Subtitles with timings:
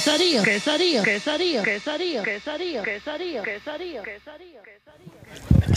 [0.00, 4.79] quesadilla, quesadilla, quesadilla, quesadilla, quesadilla, quesadilla, quesadilla, quesadilla.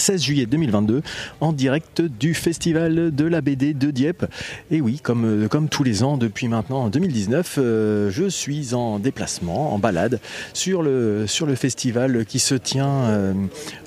[0.04, 1.02] 16 juillet 2022
[1.40, 4.26] en direct du festival de la BD de Dieppe.
[4.70, 9.00] Et oui, comme, euh, comme tous les ans depuis maintenant 2019, euh, je suis en
[9.00, 10.20] déplacement, en balade
[10.54, 13.34] sur le, sur le festival qui se tient euh,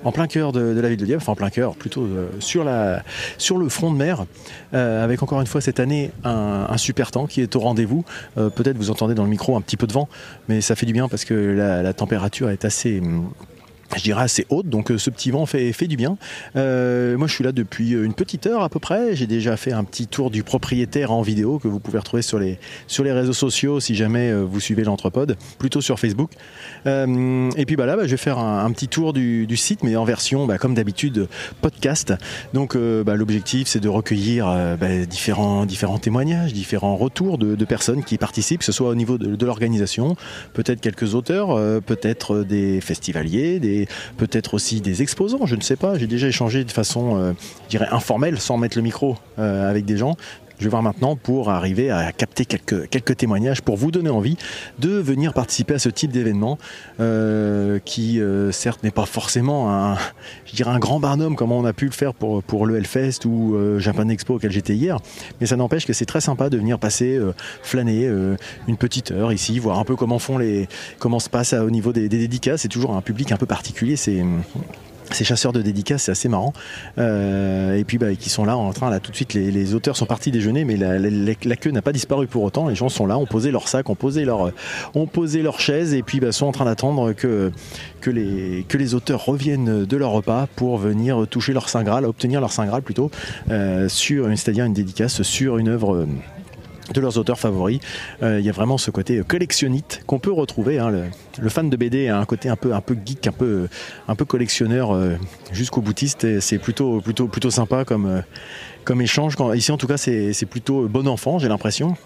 [0.04, 2.08] en plein cœur de, la ville de Dieppe, enfin en plein cœur, plutôt
[2.40, 3.02] sur, la,
[3.36, 4.24] sur le front de mer,
[4.72, 8.04] avec encore une fois cette année un, super temps qui est au rendez-vous.
[8.34, 10.08] Peut-être vous entendez dans le micro un petit peu de vent,
[10.48, 13.02] mais ça fait du bien parce que la, température est assez...
[13.96, 16.16] je dirais assez haute, donc euh, ce petit vent fait, du bien.
[16.56, 19.72] Euh, moi je suis là depuis une petite heure à peu près, j'ai déjà fait
[19.72, 23.12] un petit tour du propriétaire en vidéo que vous pouvez retrouver sur les, sur les
[23.12, 26.30] réseaux sociaux si jamais euh, vous suivez l'entrepode, plutôt sur Facebook.
[26.86, 29.96] Euh, et puis bah là bah, je vais faire un, petit tour du, site mais
[29.96, 31.28] en version bah, comme d'habitude
[31.60, 32.14] podcast.
[32.52, 38.04] Donc euh, bah, l'objectif c'est de recueillir euh, différents, différents témoignages, différents retours de, personnes
[38.04, 40.16] qui participent, que ce soit au niveau de, l'organisation,
[40.52, 43.75] peut-être quelques auteurs, euh, peut-être des festivaliers, des
[44.16, 45.98] peut-être aussi des exposants, je ne sais pas.
[45.98, 47.32] J'ai déjà échangé de façon, euh,
[47.68, 50.16] je informelle, sans mettre le micro euh, avec des gens.
[50.58, 54.36] Je vais voir maintenant pour arriver à capter quelques, quelques témoignages pour vous donner envie
[54.78, 56.58] de venir participer à ce type d'événement
[56.98, 59.98] euh, qui, euh, certes, n'est pas forcément un,
[60.78, 64.08] grand barnum comme on a pu le faire pour, pour le Hellfest ou euh, Japan
[64.08, 64.98] Expo auquel j'étais hier.
[65.40, 67.20] Mais ça n'empêche que c'est très sympa de venir passer,
[67.62, 68.06] flâner
[68.66, 70.68] une petite heure ici, voir un peu comment font les,
[70.98, 72.62] comment se passe au niveau des, des dédicaces.
[72.62, 73.96] C'est toujours un public un peu particulier.
[73.96, 74.22] C'est
[75.14, 76.52] ces chasseurs de dédicaces, c'est assez marrant.
[76.98, 79.96] Euh, et puis bah, qui sont là en train, là tout de suite, les, auteurs
[79.96, 82.68] sont partis déjeuner, mais la, queue n'a pas disparu pour autant.
[82.68, 84.52] Les gens sont là, ont posé leur sac, ont posé leur,
[84.94, 87.52] ont posé chaise, et puis bah, sont en train d'attendre que
[88.00, 92.04] que les que les auteurs reviennent de leur repas pour venir toucher leur saint graal,
[92.04, 93.10] obtenir leur saint graal plutôt,
[93.50, 96.06] euh, c'est-à-dire une dédicace sur une œuvre.
[96.92, 97.80] De leurs auteurs favoris.
[98.22, 100.78] Euh, Il y a vraiment ce côté collectionnite qu'on peut retrouver.
[100.78, 100.90] hein.
[101.38, 102.72] Le, fan de BD a un côté un peu,
[103.04, 103.32] geek, un
[104.14, 105.16] peu, collectionneur euh,
[105.52, 106.40] jusqu'au boutiste.
[106.40, 107.02] C'est plutôt,
[107.50, 108.20] sympa comme, euh,
[108.84, 109.36] comme échange.
[109.36, 111.96] Quand, ici, en tout cas, c'est plutôt bon enfant, j'ai l'impression.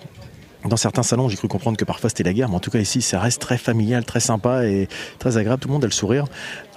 [0.69, 2.81] Dans certains salons, j'ai cru comprendre que parfois c'était la guerre, mais en tout cas
[2.81, 5.62] ici, ça reste très familial, très sympa et très agréable.
[5.62, 6.27] Tout le monde a le sourire.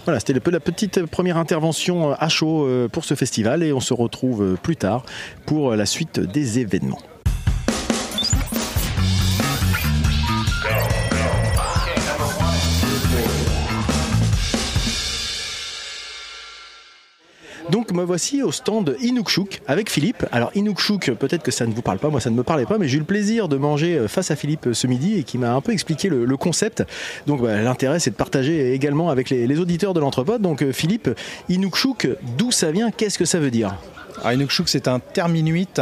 [0.05, 4.55] Voilà, c'était la petite première intervention à chaud pour ce festival et on se retrouve
[4.63, 5.03] plus tard
[5.45, 6.99] pour la suite des événements.
[18.03, 20.25] Voici au stand Inukshuk avec Philippe.
[20.31, 22.77] Alors Inukshuk, peut-être que ça ne vous parle pas, moi ça ne me parlait pas,
[22.77, 25.23] mais j'ai eu le plaisir de manger euh, face à Philippe euh, ce midi et
[25.23, 26.83] qui m'a un peu expliqué le, concept.
[27.27, 30.41] Donc bah, l'intérêt c'est de partager également avec les, auditeurs de l'entrepode.
[30.41, 31.09] Donc euh, Philippe,
[31.49, 33.75] Inukshuk, d'où ça vient, qu'est-ce que ça veut dire?
[34.23, 35.79] Alors, Inukshuk, c'est un terme inuit.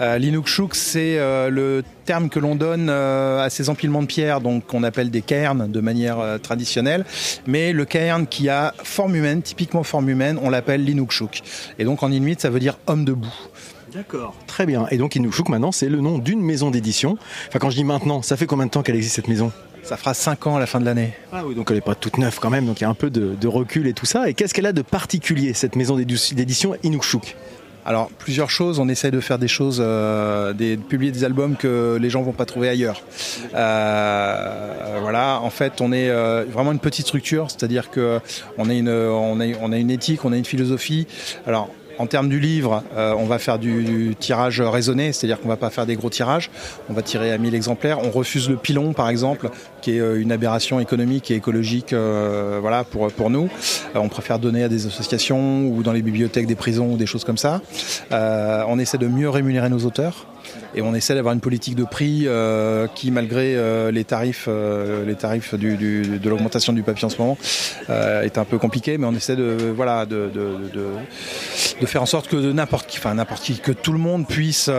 [0.00, 4.40] Euh, L'Inukshuk, c'est euh, le terme que l'on donne euh, à ces empilements de pierres,
[4.40, 7.04] donc qu'on appelle des cairns de manière euh, traditionnelle.
[7.46, 11.42] Mais le cairn qui a forme humaine, typiquement forme humaine, on l'appelle l'Inukshuk.
[11.78, 13.32] Et donc en inuit, ça veut dire homme debout.
[13.94, 14.34] D'accord.
[14.46, 14.86] Très bien.
[14.90, 17.16] Et donc Inukshuk maintenant c'est le nom d'une maison d'édition.
[17.48, 19.50] Enfin quand je dis maintenant, ça fait combien de temps qu'elle existe cette maison?
[19.82, 21.14] Ça fera 5 ans à la fin de l'année.
[21.32, 22.94] Ah oui, donc elle n'est pas toute neuve quand même, donc il y a un
[22.94, 24.28] peu de, de recul et tout ça.
[24.28, 27.34] Et qu'est-ce qu'elle a de particulier, cette maison d'édi- d'édition Inukshuk
[27.88, 28.80] Alors, plusieurs choses.
[28.80, 32.34] On essaie de faire des choses, euh, de publier des albums que les gens vont
[32.34, 33.00] pas trouver ailleurs.
[33.54, 35.40] Euh, voilà.
[35.40, 38.20] En fait, on est euh, vraiment une petite structure, c'est-à-dire que
[38.58, 41.06] on a une, on a, on a une éthique, on a une philosophie.
[41.98, 45.70] En termes du livre, euh, on va faire du, tirage raisonné, c'est-à-dire qu'on va pas
[45.70, 46.48] faire des gros tirages.
[46.88, 47.98] On va tirer à 1000 exemplaires.
[48.04, 49.50] On refuse le pilon, par exemple,
[49.80, 53.48] qui est euh, une aberration économique et écologique, euh, voilà, pour nous.
[53.94, 57.24] On préfère donner à des associations ou dans les bibliothèques des prisons ou des choses
[57.24, 57.60] comme ça.
[58.10, 60.26] On essaie de mieux rémunérer nos auteurs
[60.74, 65.04] et on essaie d'avoir une politique de prix euh, qui, malgré euh, les tarifs, euh,
[65.04, 67.38] les tarifs de l'augmentation du papier en ce moment,
[67.88, 68.98] est un peu compliqué.
[68.98, 70.70] Mais on essaie de voilà de, de,
[71.80, 74.70] de, faire en sorte que n'importe n'importe qui, que tout le monde puisse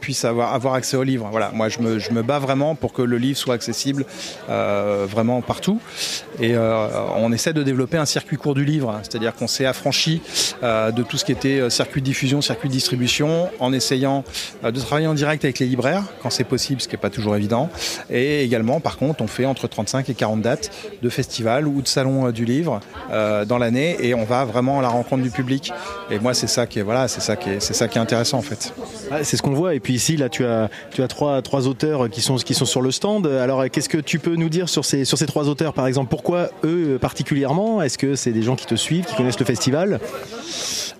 [0.00, 1.28] puisse avoir avoir accès au livre.
[1.30, 4.04] Voilà, moi je me, je me bats vraiment pour que le livre soit accessible
[4.48, 5.80] vraiment partout.
[6.40, 9.00] Et on essaie de développer un circuit court du livre, hein.
[9.02, 10.22] c'est-à-dire qu'on s'est affranchi
[10.62, 14.24] de tout ce qui était circuit de diffusion, circuit de distribution, en essayant
[14.62, 17.36] de travailler en direct avec les libraires quand c'est possible, ce qui n'est pas toujours
[17.36, 17.70] évident.
[18.10, 20.70] Et également, par contre, on fait entre 35 et 40 dates
[21.02, 22.80] de festivals ou de salons euh, du livre
[23.10, 25.72] euh, dans l'année et on va vraiment à la rencontre du public.
[26.10, 28.00] Et moi, c'est ça qui est voilà, c'est ça qui est, c'est ça qui est
[28.00, 28.72] intéressant en fait.
[29.22, 29.74] c'est ce qu'on voit.
[29.74, 32.66] Et puis ici, là, tu as, tu as trois, trois auteurs qui sont, qui sont
[32.66, 33.26] sur le stand.
[33.26, 36.10] Alors, qu'est-ce que tu peux nous dire sur ces, sur ces trois auteurs, par exemple?
[36.10, 37.82] Pourquoi eux particulièrement?
[37.82, 40.00] Est-ce que c'est des gens qui te suivent, qui connaissent le festival?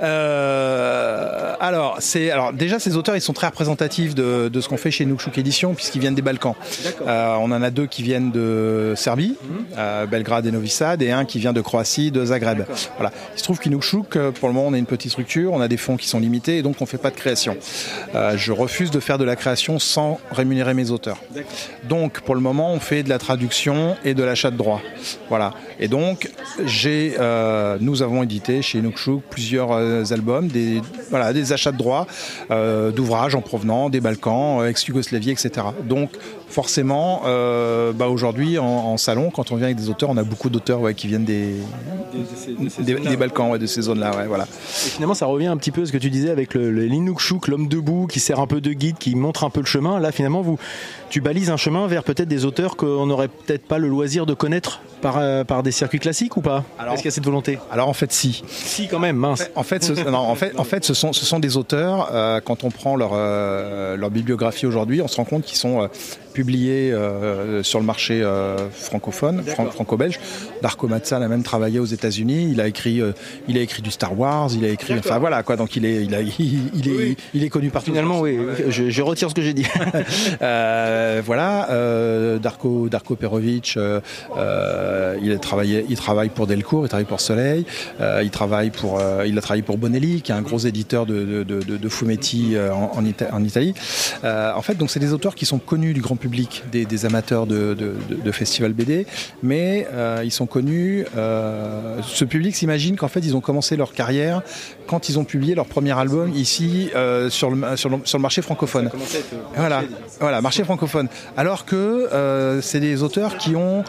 [0.03, 3.47] Euh, alors, c'est alors déjà ces auteurs, ils sont très
[3.77, 6.55] de, de ce qu'on fait chez Noukchouk Édition puisqu'ils viennent des Balkans.
[7.07, 9.65] Euh, on en a deux qui viennent de Serbie, mhm.
[9.79, 12.65] euh, Belgrade et Novi Sad, et un qui vient de Croatie, de Zagreb.
[12.97, 13.13] Voilà.
[13.35, 15.69] Il se trouve qu'Inoukchouk, euh, pour le moment, on est une petite structure, on a
[15.69, 17.57] des fonds qui sont limités, et donc on fait pas de création.
[18.15, 21.19] Euh, je refuse de faire de la création sans rémunérer mes auteurs.
[21.89, 24.81] Donc, pour le moment, on fait de la traduction et de l'achat de droits.
[25.29, 25.53] Voilà.
[25.81, 26.31] Et donc,
[26.65, 27.17] j'ai,
[27.81, 30.81] nous avons édité chez Noukchouk plusieurs albums, des,
[31.11, 32.07] voilà, des achats de droits
[32.95, 35.67] d'ouvrages en provenant des Balkans, ex-Yougoslavie, etc.
[35.85, 36.11] Donc,
[36.49, 40.93] forcément, bah aujourd'hui, en, salon, quand on vient avec des auteurs, on a beaucoup d'auteurs
[40.97, 41.55] qui viennent des,
[42.81, 44.25] des, Balkans, de ces zones-là.
[44.27, 44.45] voilà.
[44.45, 46.89] Et finalement, ça revient un petit peu à ce que tu disais avec le, le
[47.49, 50.01] l'homme debout, qui sert un peu de guide, qui montre un peu le chemin.
[50.01, 50.59] Là, finalement, vous,
[51.13, 54.33] tu balises un chemin vers peut-être des auteurs qu'on n'aurait peut-être pas le loisir de
[54.33, 56.65] connaître par, par des circuits classiques ou pas?
[56.81, 57.59] Est-ce qu'il y a cette volonté?
[57.71, 58.43] Alors en fait, si.
[58.49, 59.51] Si, quand même, mince.
[59.55, 62.65] En fait, ce, en fait, en fait ce, sont, ce sont des auteurs, euh, quand
[62.65, 65.89] on prend leur, euh, leur bibliographie aujourd'hui, on se rend compte qu'ils sont euh,
[66.33, 66.95] publiés
[67.63, 68.27] sur le marché
[68.73, 69.43] francophone,
[69.73, 70.19] franco-belge.
[70.63, 72.49] Darko Matzal a même travaillé aux États-Unis.
[72.51, 73.03] Il a écrit,
[73.49, 74.49] il a écrit du Star Wars.
[74.55, 75.57] Il a écrit, enfin voilà quoi.
[75.57, 77.91] Donc il est, il, a, il, est, il est connu partout.
[77.91, 78.39] Finalement, oui.
[78.71, 79.67] Je, je, retire ce que j'ai dit.
[81.25, 81.69] voilà,
[82.41, 87.65] Darko, Darko Perovic, il a travaillé, il travaille pour Delcourt, il travaille pour Soleil,
[88.01, 91.61] il travaille pour, il a travaillé pour Bonelli, qui est un gros éditeur de, de,
[91.61, 93.75] de, fumetti en, en, Italie.
[94.23, 97.47] en fait, donc c'est des auteurs qui sont connus du grand public, des, des amateurs
[97.47, 97.95] de,
[98.33, 99.07] festival BD,
[99.43, 99.87] mais
[100.25, 101.05] ils sont connus.
[101.15, 104.43] ce public s'imagine qu'en fait, ils ont commencé leur carrière
[104.87, 106.91] quand ils ont publié leur premier album ici
[107.29, 108.91] sur, le, sur, le, sur, le, marché francophone.
[109.57, 109.83] Voilà,
[110.21, 110.92] voilà, marché francophone.
[111.37, 113.85] Alors que c'est des auteurs qui ont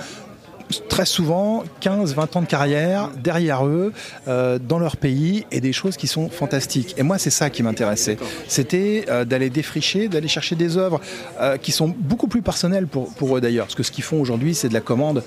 [0.89, 3.93] très souvent 15-20 ans de carrière derrière eux,
[4.27, 6.95] euh, dans leur pays, et des choses qui sont fantastiques.
[6.97, 8.17] Et moi, c'est ça qui m'intéressait.
[8.47, 11.01] C'était euh, d'aller défricher, d'aller chercher des œuvres
[11.39, 13.65] euh, qui sont beaucoup plus personnelles pour, pour eux d'ailleurs.
[13.65, 15.23] Parce que ce qu'ils font aujourd'hui, c'est de la commande.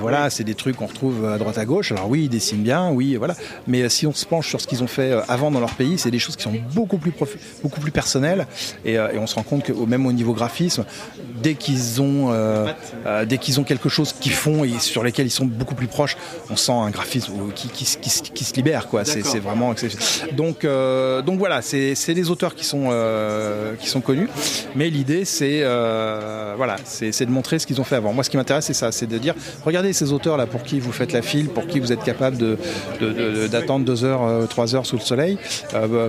[0.00, 1.92] voilà, c'est des trucs qu'on retrouve à droite à gauche.
[1.92, 3.34] Alors oui, ils dessinent bien, oui, voilà.
[3.66, 6.10] Mais si on se penche sur ce qu'ils ont fait avant dans leur pays, c'est
[6.10, 7.12] des choses qui sont beaucoup plus,
[7.62, 8.46] beaucoup plus personnelles.
[8.84, 10.84] Et, et, on se rend compte que même au niveau graphisme,
[11.42, 12.32] dès qu'ils ont,
[13.26, 14.30] dès qu'ils ont quelque chose qui
[14.64, 16.16] et sur lesquels ils sont beaucoup plus proches,
[16.50, 18.88] on sent un graphisme qui, se libère.
[18.88, 19.04] Quoi.
[19.04, 19.74] C'est, vraiment
[20.32, 24.28] Donc, euh, donc voilà, c'est, des auteurs qui sont, euh, qui sont connus,
[24.76, 28.12] mais l'idée c'est, euh, voilà, c'est, de montrer ce qu'ils ont fait avant.
[28.12, 29.34] Moi, ce qui m'intéresse, c'est ça, c'est de dire,
[29.64, 32.36] regardez ces auteurs-là pour qui vous faites la file, pour qui vous êtes capable
[33.50, 35.38] d'attendre deux heures, trois heures sous le soleil,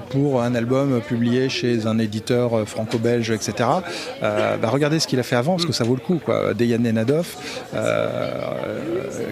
[0.09, 3.69] pour un album publié chez un éditeur franco-belge, etc.
[4.21, 6.19] Bah, regardez ce qu'il a fait avant, parce que ça vaut le coup.
[6.23, 6.53] Quoi.
[6.53, 7.27] Dejan Nenadov,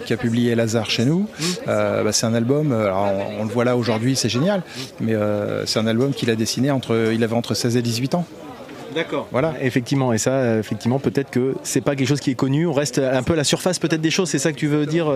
[0.04, 1.28] qui a publié Lazare chez nous.
[1.68, 2.92] Euh, bah, c'est un album, euh,
[3.40, 4.62] on, le voit là aujourd'hui, c'est génial,
[5.00, 5.14] mais
[5.66, 8.26] c'est un album qu'il a dessiné entre, il avait entre 16 et 18 ans.
[8.94, 9.28] D'accord.
[9.32, 9.56] Voilà.
[9.60, 12.68] Effectivement, et ça, effectivement, peut-être que c'est pas quelque chose qui est connu.
[12.68, 14.30] On reste un peu à la surface, peut-être des choses.
[14.30, 15.12] C'est ça que tu veux dire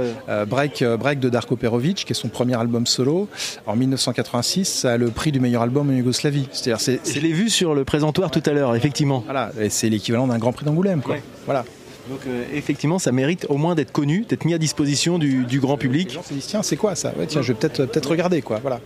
[0.48, 3.30] Break, Break de Darko Perovic, qui est son premier album solo
[3.68, 6.50] en 1986, ça a le prix du meilleur album en Yougoslavie.
[6.52, 9.22] C'est-à-dire, c'est, les vues sur le présentoir tout à l'heure, effectivement.
[9.26, 11.18] Voilà, et c'est l'équivalent d'un Grand Prix d'Angoulême, quoi.
[11.46, 11.64] Voilà.
[12.10, 15.78] Donc euh, effectivement, ça mérite au moins d'être connu, d'être mis à disposition du, grand
[15.78, 16.10] public.
[16.10, 18.60] Les gens se disent tiens, c'est quoi ça Tiens, je vais peut-être peut-être regarder quoi.
[18.62, 18.80] Voilà.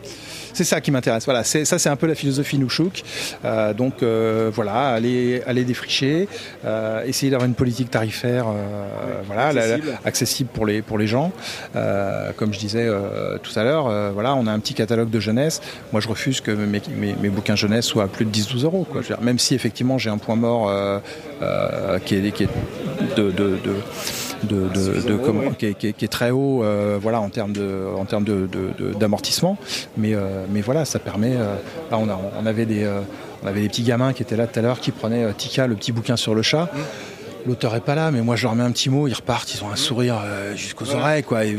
[0.53, 1.25] C'est ça qui m'intéresse.
[1.25, 3.03] Voilà, c'est ça, c'est un peu la philosophie Nouchouk.
[3.45, 6.27] Euh, donc euh, voilà, aller aller défricher,
[7.05, 8.47] essayer d'avoir une politique tarifaire,
[9.25, 9.51] voilà,
[10.03, 10.49] accessible.
[10.53, 11.31] pour les pour les gens.
[12.37, 12.89] comme je disais
[13.43, 15.61] tout à l'heure, voilà, on a un petit catalogue de jeunesse.
[15.91, 18.87] Moi, je refuse que mes, mes, bouquins jeunesse soient à plus de 10-12 euros.
[18.89, 19.01] Quoi.
[19.21, 20.71] même si effectivement j'ai un point mort
[22.05, 22.49] qui est, qui est
[23.15, 23.57] de, de,
[24.43, 27.53] de, de qui, est, qui, est, très haut euh, voilà, en termes
[28.99, 29.57] d'amortissement.
[29.97, 31.35] Mais, euh, mais voilà, ça permet.
[31.35, 31.55] Euh,
[31.91, 32.89] là, on, a, on, avait des,
[33.43, 35.75] on avait des petits gamins qui étaient là tout à l'heure qui prenaient Tika, le
[35.75, 36.71] petit bouquin sur le chat.
[37.47, 39.63] L'auteur est pas là, mais moi je leur mets un petit mot, ils repartent, ils
[39.63, 40.21] ont un sourire
[40.55, 41.43] jusqu'aux oreilles, quoi.
[41.43, 41.57] Et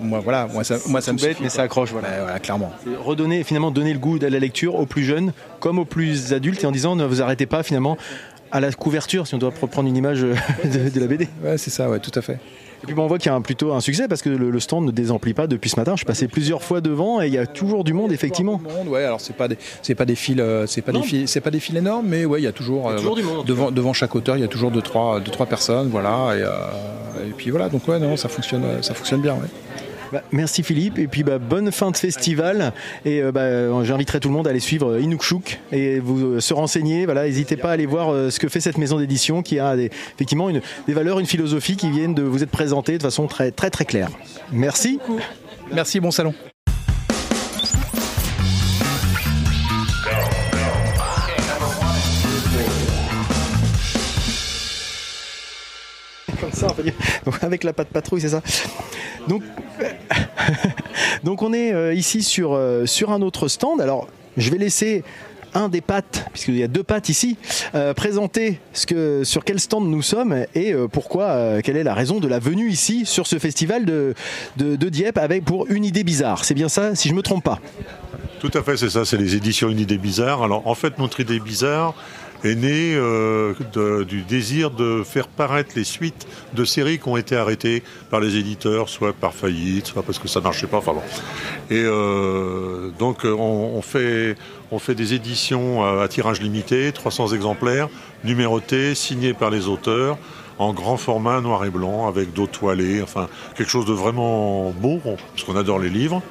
[0.00, 2.72] moi, voilà, moi ça, moi ça me bête, mais ça accroche, voilà, clairement.
[3.04, 6.64] Redonner, finalement, donner le goût de la lecture aux plus jeunes comme aux plus adultes,
[6.64, 7.98] et en disant ne vous arrêtez pas finalement
[8.52, 11.28] à la couverture, si on doit reprendre une image euh, de, la BD.
[11.42, 12.38] Ouais, c'est ça, ouais, tout à fait.
[12.82, 14.90] Et puis on voit qu'il y a plutôt un succès parce que le, stand ne
[14.90, 15.92] désemplit pas depuis ce matin.
[15.92, 18.58] Je suis passé plusieurs fois devant et il y a toujours du monde effectivement.
[18.58, 19.04] Monde, ouais.
[19.04, 21.60] Alors c'est pas des c'est pas des fils euh, c'est pas des c'est pas des
[21.60, 24.38] fils énormes mais ouais il y a toujours, euh, du monde, devant devant chaque auteur
[24.38, 27.86] il y a toujours deux trois deux trois personnes voilà et, et puis voilà donc
[27.86, 29.48] ouais non ça fonctionne ça fonctionne bien ouais.
[30.12, 32.72] Bah, merci Philippe, et puis bah, bonne fin de festival.
[33.04, 36.54] Et euh, bah, j'inviterai tout le monde à aller suivre euh, Inukshuk et vous se
[36.54, 37.04] renseigner.
[37.04, 40.48] Voilà, n'hésitez pas à aller voir ce que fait cette maison d'édition qui a effectivement
[40.48, 43.70] une, des valeurs, une philosophie qui viennent de vous être présentées de façon très très
[43.70, 44.10] très claire.
[44.52, 44.98] Merci.
[45.72, 46.34] Merci, bon salon.
[57.42, 58.42] avec la patte patrouille, c'est ça.
[61.24, 63.80] Donc, on est euh, ici sur, euh, sur un autre stand.
[63.80, 65.04] Alors, je vais laisser
[65.52, 67.36] un des pattes, puisqu'il y a deux pattes ici,
[67.74, 72.38] euh, présenter sur quel stand nous sommes et pourquoi, quelle est la raison de la
[72.38, 74.14] venue ici sur ce festival de,
[74.56, 76.44] Dieppe avec pour une idée bizarre.
[76.44, 77.58] C'est bien ça, si je me trompe pas?
[78.38, 80.44] Tout à fait, c'est ça, c'est les éditions Une idée bizarre.
[80.44, 81.94] Alors en fait, notre idée bizarre,
[82.44, 83.54] est né euh,
[84.04, 88.36] du désir de faire paraître les suites de séries qui ont été arrêtées par les
[88.36, 90.78] éditeurs, soit par faillite, soit parce que ça marchait pas.
[90.78, 91.02] Enfin bon.
[91.70, 94.36] Et euh, donc on, fait,
[94.70, 97.88] on fait des éditions à, tirage limité, 300 exemplaires,
[98.24, 100.18] numérotés, signés par les auteurs
[100.58, 105.00] en grand format noir et blanc avec dos toilés, enfin quelque chose de vraiment beau
[105.02, 106.22] parce qu'on adore les livres.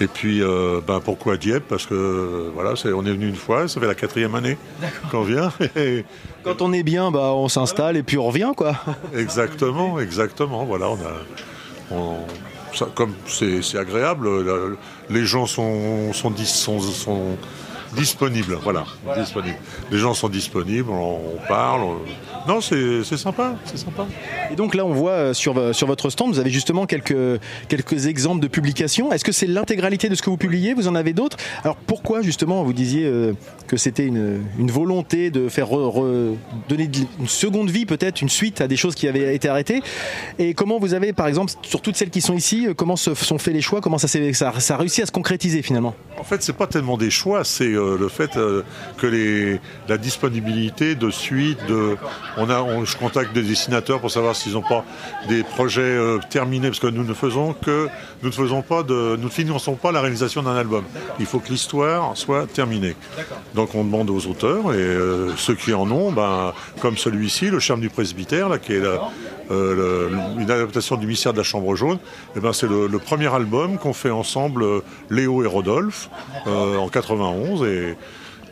[0.00, 1.64] Et puis, euh, ben, pourquoi Dieppe?
[1.68, 4.58] Parce que voilà, on est venu une fois, ça fait la quatrième année
[5.10, 5.50] qu'on vient.
[6.42, 8.76] Quand on est bien, bah, on s'installe et puis on revient, quoi.
[9.16, 10.64] Exactement, exactement.
[10.64, 10.88] Voilà,
[11.90, 12.04] on
[12.84, 14.28] a, comme c'est agréable,
[15.08, 17.36] les gens sont, sont, sont, sont
[17.96, 18.58] disponibles.
[18.62, 18.84] Voilà,
[19.16, 19.58] disponibles.
[19.90, 21.82] Les gens sont disponibles, on, parle.
[22.46, 24.06] Non, c'est sympa, c'est sympa.
[24.50, 28.06] Et donc là, on voit euh, sur, sur votre stand, vous avez justement quelques, quelques
[28.06, 29.12] exemples de publications.
[29.12, 30.74] Est-ce que c'est l'intégralité de ce que vous publiez?
[30.74, 31.36] Vous en avez d'autres?
[31.64, 33.32] Alors pourquoi justement vous disiez euh,
[33.66, 38.68] que c'était une, une, volonté de faire donner une seconde vie, peut-être une suite à
[38.68, 39.82] des choses qui avaient été arrêtées?
[40.38, 43.14] Et comment vous avez, par exemple, sur toutes celles qui sont ici, euh, comment se
[43.14, 43.80] sont faits les choix?
[43.80, 44.18] Comment ça, ça,
[44.60, 45.94] ça a réussi à se concrétiser finalement?
[46.18, 48.38] En fait, c'est pas tellement des choix, c'est le fait
[48.98, 51.96] que les, la disponibilité de suite, de
[52.36, 54.84] on a, je contacte des dessinateurs pour savoir s'ils n'ont pas
[55.28, 57.88] des projets euh, terminés, parce que nous ne faisons que,
[58.22, 60.84] nous ne faisons pas de, nous ne finançons pas la réalisation d'un album.
[61.18, 62.96] Il faut que l'histoire soit terminée.
[63.54, 67.60] Donc on demande aux auteurs et euh, ceux qui en ont, ben, comme celui-ci, le
[67.60, 68.82] charme du presbytère, là, qui est
[69.50, 71.96] euh, une adaptation du mystère de la Chambre jaune.
[71.96, 74.64] Et eh ben c'est le, premier album qu'on fait ensemble,
[75.10, 76.08] Léo et Rodolphe,
[76.46, 77.62] en 91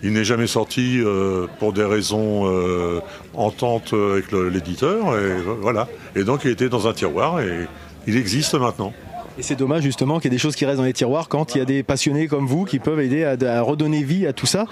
[0.02, 3.00] il n'est jamais sorti euh, pour des raisons euh,
[3.33, 5.16] entente avec l'éditeur.
[5.61, 5.88] Voilà.
[6.14, 7.66] Et donc il était dans un tiroir et
[8.06, 8.92] il existe maintenant.
[9.36, 11.54] Et c'est dommage justement qu'il y ait des choses qui restent dans les tiroirs quand
[11.54, 14.46] il y a des passionnés comme vous qui peuvent aider à, redonner vie à tout
[14.46, 14.66] ça.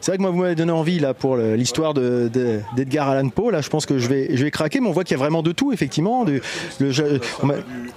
[0.00, 3.50] C'est vrai que moi vous m'avez donné envie là pour l'histoire d'Edgar Allan Poe.
[3.50, 5.22] Là je pense que je vais, je vais craquer, mais on voit qu'il y a
[5.22, 6.24] vraiment de tout effectivement.
[6.28, 6.40] il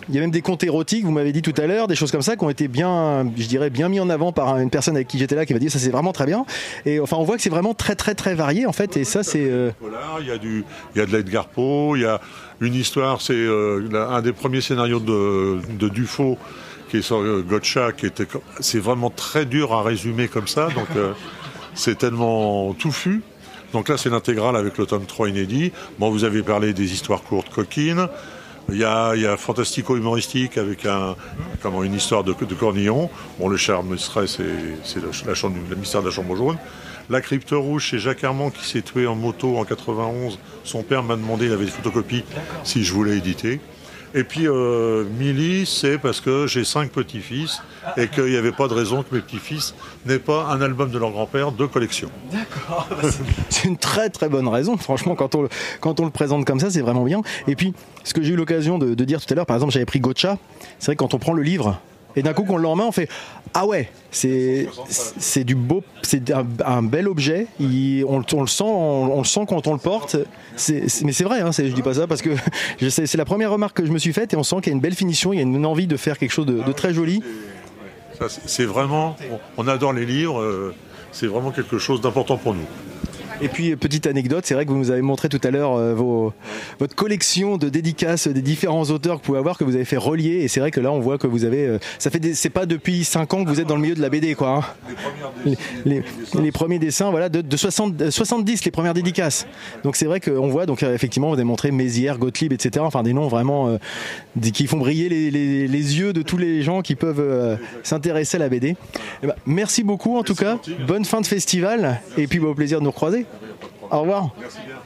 [0.09, 2.23] y a même des contes érotiques, vous m'avez dit tout à l'heure, des choses comme
[2.23, 5.07] ça qui ont été bien, je dirais, bien mis en avant par une personne avec
[5.07, 6.45] qui j'étais là qui m'a dit ça c'est vraiment très bien.
[6.87, 8.97] Et enfin on voit que c'est vraiment très très très varié en fait.
[8.97, 9.47] Et ça c'est.
[9.47, 9.71] Euh,
[10.21, 10.63] il y a du,
[10.95, 12.19] il y a de l'Edgar Poe, il y a
[12.61, 16.37] une histoire, c'est euh, un des premiers scénarios de, de Dufaux
[16.89, 18.27] qui est sur euh, Gotcha, qui était,
[18.59, 21.13] c'est vraiment très dur à résumer comme ça, donc euh,
[21.73, 23.21] c'est tellement touffu.
[23.73, 25.73] Donc là, c'est l'intégrale avec le tome 3 inédit.
[25.99, 28.07] Bon, vous avez parlé des histoires courtes coquines.
[28.69, 31.15] Il y a, il y a fantastico-humoristique avec un,
[31.61, 33.09] comment, une histoire de, de Cornillon.
[33.39, 34.43] Bon, le charme serait, c'est,
[34.83, 36.57] c'est la, chambre, le mystère de la chambre jaune.
[37.09, 40.39] La crypte rouge, c'est Jacques Armand qui s'est tué en moto en 91.
[40.63, 42.25] Son père m'a demandé, il avait des photocopies,
[42.63, 43.61] si je voulais éditer.
[44.13, 47.61] Et puis euh, Milly, c'est parce que j'ai cinq petits-fils
[47.97, 50.97] et qu'il n'y avait pas de raison que mes petits-fils n'aient pas un album de
[50.97, 52.09] leur grand-père de collection.
[52.31, 52.87] D'accord.
[53.49, 54.75] c'est une très très bonne raison.
[54.77, 55.47] Franchement, quand on,
[55.81, 57.21] quand on le présente comme ça, c'est vraiment bien.
[57.47, 57.73] Et puis,
[58.03, 59.99] ce que j'ai eu l'occasion de, de, dire tout à l'heure, par exemple, j'avais pris
[59.99, 60.37] Gotcha.
[60.79, 61.79] C'est vrai que quand on prend le livre,
[62.17, 63.07] et d'un coup, qu'on le remet, on fait
[63.53, 66.31] Ah ouais, c'est c'est du beau, c'est
[66.65, 67.45] un, bel objet.
[67.59, 70.15] on, le sent, on, le sent quand on le porte.
[70.67, 72.31] mais c'est vrai, hein, je dis pas ça parce que
[72.89, 74.73] c'est la première remarque que je me suis faite et on sent qu'il y a
[74.73, 77.21] une belle finition, il y a une envie de faire quelque chose de, très joli.
[78.47, 79.15] C'est vraiment,
[79.57, 80.73] on adore les livres, euh,
[81.11, 82.65] c'est vraiment quelque chose d'important pour nous.
[83.39, 85.93] Et puis, petite anecdote, c'est vrai que vous nous avez montré tout à l'heure euh,
[86.79, 89.97] votre collection de dédicaces des différents auteurs que vous pouvez avoir, que vous avez fait
[89.97, 90.41] relier.
[90.41, 91.67] Et c'est vrai que là, on voit que vous avez.
[91.67, 94.01] Euh, ça fait c'est pas depuis 5 ans que vous êtes dans le milieu de
[94.01, 94.63] la BD, quoi.
[95.45, 95.53] Hein.
[95.85, 99.45] Les, premiers dessins, voilà, de, 60, 70, les premières dédicaces.
[99.83, 102.83] Donc c'est vrai qu'on voit, donc effectivement, vous avez montré Mézières, Gottlieb, etc.
[102.85, 103.77] Enfin, des noms vraiment euh,
[104.51, 108.75] qui font briller les, yeux de tous les gens qui peuvent s'intéresser à la BD.
[109.23, 110.57] Eh ben, merci beaucoup, en tout cas.
[110.87, 112.01] Bonne fin de festival.
[112.17, 113.26] Et puis, bah, au plaisir de nous recroiser.
[113.89, 114.29] Au revoir.
[114.39, 114.77] Merci bien.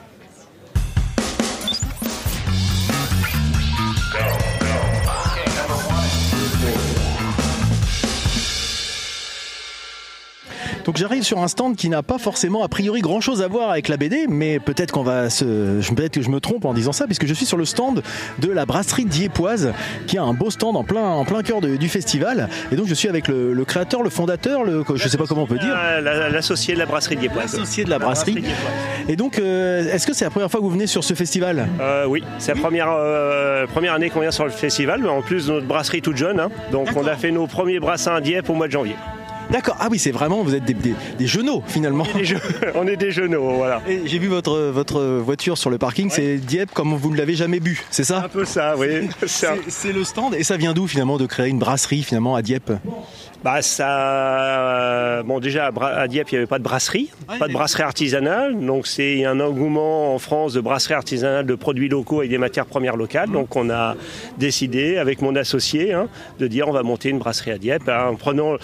[10.85, 13.69] Donc j'arrive sur un stand qui n'a pas forcément a priori grand chose à voir
[13.69, 15.45] avec la BD, mais peut-être qu'on va se,
[15.93, 18.01] peut-être que je me trompe en disant ça, puisque je suis sur le stand
[18.39, 19.73] de la brasserie Diepoise,
[20.07, 22.49] qui a un beau stand en plein, en plein cœur de- du festival.
[22.71, 25.43] Et donc je suis avec le, le créateur, le fondateur, le, je sais pas comment
[25.43, 25.75] on peut dire.
[25.77, 27.53] Euh, la- L'associé de la brasserie Diepoise.
[27.55, 28.33] Associé de la brasserie.
[28.33, 28.55] Diepoise.
[29.07, 31.67] Et donc, euh, est-ce que c'est la première fois que vous venez sur ce festival?
[31.79, 35.21] Euh, oui, c'est la première, euh, première année qu'on vient sur le festival, mais en
[35.21, 36.39] plus de notre brasserie toute jeune.
[36.39, 36.49] hein.
[36.71, 38.95] Donc on a fait nos premiers brassins à Dieppe au mois de janvier.
[39.51, 39.75] D'accord.
[39.79, 42.05] Ah oui, c'est vraiment, vous êtes des, des, des genoux finalement.
[42.15, 42.39] Des jeux-
[42.75, 43.81] on est des jeunes, voilà.
[43.87, 47.35] Et J'ai vu votre, votre voiture sur le parking, c'est Dieppe comme vous ne l'avez
[47.35, 48.23] jamais bu, c'est ça?
[48.25, 49.09] Un peu ça, oui.
[49.27, 52.03] C'est un- C'est c'est le stand et ça vient d'où finalement de créer une brasserie
[52.03, 52.71] finalement à Dieppe?
[53.43, 53.61] Bah
[54.31, 57.53] ça, bon déjà à Bra- à Dieppe il n'y avait pas de brasserie, pas de
[57.53, 62.29] brasserie artisanale, donc c'est un engouement en France de brasserie artisanale de produits locaux avec
[62.29, 63.29] des matières premières locales.
[63.31, 63.95] Donc on a
[64.37, 66.07] décidé avec mon associé hein,
[66.39, 68.57] de dire on va monter une brasserie à Dieppe hein, en prenant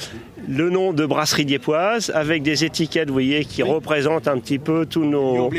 [0.48, 4.86] le nom de brasserie diepoise avec des étiquettes, vous voyez, qui représentent un petit peu
[4.86, 5.50] tous nos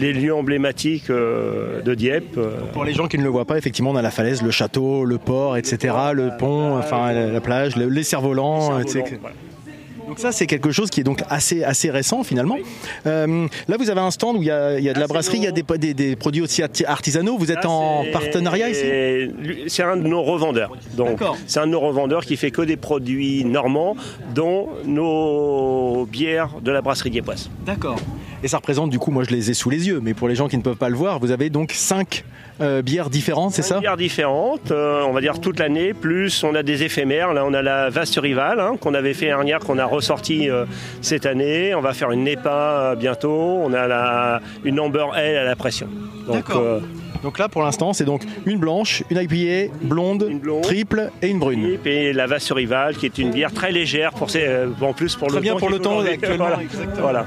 [0.00, 2.38] les lieux emblématiques euh, de Dieppe.
[2.38, 4.50] euh, Pour les gens qui ne le voient pas, effectivement, on a la falaise, le
[4.52, 9.18] château, le port, etc., le pont, enfin la, la plage, le- les cerfs-volants, etc.
[9.20, 9.36] voilà.
[10.08, 12.56] Donc ça, c'est quelque chose qui est donc assez, assez récent finalement.
[13.06, 15.06] Euh, là, vous avez un stand où il y a, il y a de la
[15.06, 17.36] c'est brasserie, il y a des, des, des produits aussi arti- artisanaux.
[17.36, 18.82] Vous êtes Là, en partenariat ici?
[19.68, 20.72] C'est un de nos revendeurs.
[20.96, 21.36] Donc, D'accord.
[21.46, 23.96] c'est un de nos revendeurs qui fait que des produits normands,
[24.34, 27.50] dont nos bières de la brasserie Diepoise.
[27.66, 27.96] D'accord.
[28.42, 30.36] Et ça représente, du coup, moi je les ai sous les yeux, mais pour les
[30.36, 32.24] gens qui ne peuvent pas le voir, vous avez donc cinq
[32.60, 33.80] euh, bières différentes, c'est ça?
[33.80, 37.34] bières différentes, euh, on va dire toute l'année, plus on a des éphémères.
[37.34, 40.64] Là, on a la Vaste Rivale hein, qu'on avait fait dernière, qu'on a ressorti euh,
[41.02, 41.74] cette année.
[41.74, 43.60] On va faire une NEPA bientôt.
[43.62, 45.88] On a la, une Amber Ale à la pression.
[46.26, 46.80] Donc, euh,
[47.22, 50.62] Donc là, pour l'instant, c'est donc une blanche, une IPA, blonde, Une blonde.
[50.62, 51.78] triple et une brune.
[51.84, 55.28] et la Vaste Rivale, qui est une bière très légère pour euh, en plus pour
[55.28, 56.14] Très le bien temps pour le temps aujourd'hui.
[56.14, 56.62] actuellement, Voilà.
[56.62, 57.00] exactement.
[57.00, 57.26] Voilà.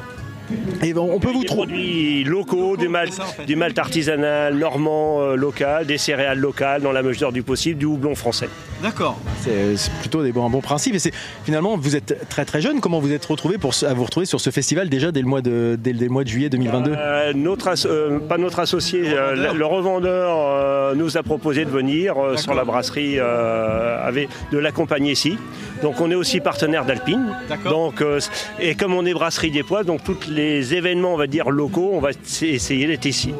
[0.83, 1.67] Et bon, on peut vous des trouver.
[1.67, 3.45] produits locaux, du malt, c'est ça, en fait.
[3.45, 7.85] du malt artisanal, normand, euh, local, des céréales locales dans la mesure du possible, du
[7.85, 8.49] houblon français.
[8.81, 9.19] D'accord.
[9.41, 10.95] C'est c'est plutôt des bons, un bon principe.
[10.95, 12.79] Et c'est finalement, vous êtes très très jeune.
[12.81, 15.41] Comment vous êtes retrouvé pour à vous retrouver sur ce festival déjà dès le mois
[15.41, 19.57] de dès, le mois de juillet 2022 Euh, notre euh, pas notre associé, euh, le,
[19.57, 24.57] le revendeur euh, nous a proposé de venir euh, sur la brasserie, euh, avec, de
[24.57, 25.37] l'accompagner ici.
[25.81, 27.35] Donc on est aussi partenaire d'Alpine.
[27.49, 27.71] D'accord.
[27.71, 28.19] Donc euh,
[28.59, 31.91] et comme on est brasserie des poids, donc tous les événements, on va dire locaux,
[31.93, 32.09] on va
[32.41, 33.33] essayer d'être ici.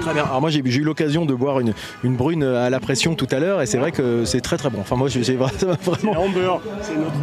[0.00, 0.24] Très bien.
[0.24, 1.74] Alors moi j'ai eu l'occasion de boire une,
[2.04, 4.70] une brune à la pression tout à l'heure et c'est vrai que c'est très très
[4.70, 4.78] bon.
[4.80, 5.36] Enfin moi j'ai
[5.82, 6.28] vraiment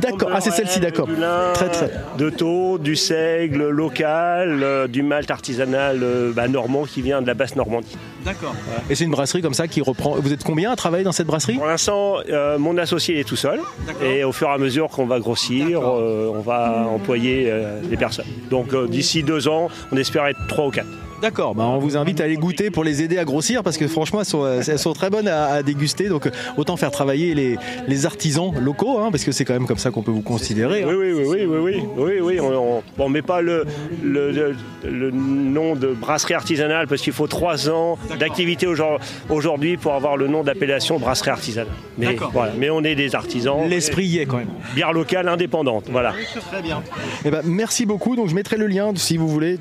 [0.01, 0.30] D'accord.
[0.34, 1.08] Ah, c'est celle-ci, d'accord.
[1.54, 1.91] Très, très.
[2.17, 7.28] De taux, du seigle local, euh, du malt artisanal euh, bah, normand qui vient de
[7.28, 7.97] la basse Normandie.
[8.23, 8.56] D'accord.
[8.89, 10.15] Et c'est une brasserie comme ça qui reprend.
[10.15, 11.56] Vous êtes combien à travailler dans cette brasserie?
[11.56, 13.60] Pour l'instant, euh, mon associé est tout seul.
[14.04, 17.97] Et au fur et à mesure qu'on va grossir, euh, on va employer euh, des
[17.97, 18.25] personnes.
[18.49, 20.87] Donc euh, d'ici deux ans, on espère être trois ou quatre.
[21.21, 21.56] D'accord.
[21.56, 24.19] Bah, on vous invite à aller goûter pour les aider à grossir parce que franchement
[24.19, 26.10] elles sont, elles sont très bonnes à, à déguster.
[26.10, 29.78] Donc autant faire travailler les, les artisans locaux hein, parce que c'est quand même comme
[29.78, 30.84] ça qu'on peut vous considérer.
[30.84, 30.88] hein.
[30.89, 32.39] Oui, oui, oui, oui, oui, oui, oui, oui.
[32.41, 33.65] On, on met pas le,
[34.04, 38.99] le, le- le nom de brasserie artisanale parce qu'il faut trois ans d'activité aujourd-
[39.30, 41.71] aujourd'hui pour avoir le nom d'appellation brasserie artisanale.
[41.97, 42.32] Mais, D'accord.
[42.34, 42.51] voilà.
[42.58, 43.67] Mais on est des artisans.
[43.67, 44.49] L'esprit y est quand même.
[44.75, 45.86] Bière locale indépendante.
[45.89, 46.13] Voilà.
[46.51, 46.84] Très bien.
[47.23, 48.15] Eh ben, merci beaucoup.
[48.15, 49.58] Donc je mettrai le lien si vous voulez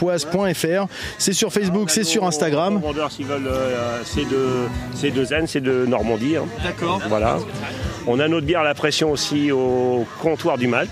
[0.00, 0.86] www.brasserieDiepoise.fr.
[1.18, 2.80] C'est sur Facebook, c'est sur Instagram.
[3.10, 6.36] S'ils veulent, euh, c'est de, Zen, c'est de Normandie.
[6.36, 6.44] hein.
[6.62, 7.00] D'accord.
[7.08, 7.38] Voilà.
[8.06, 10.90] On a notre bière à la pression aussi au comptoir du Malte,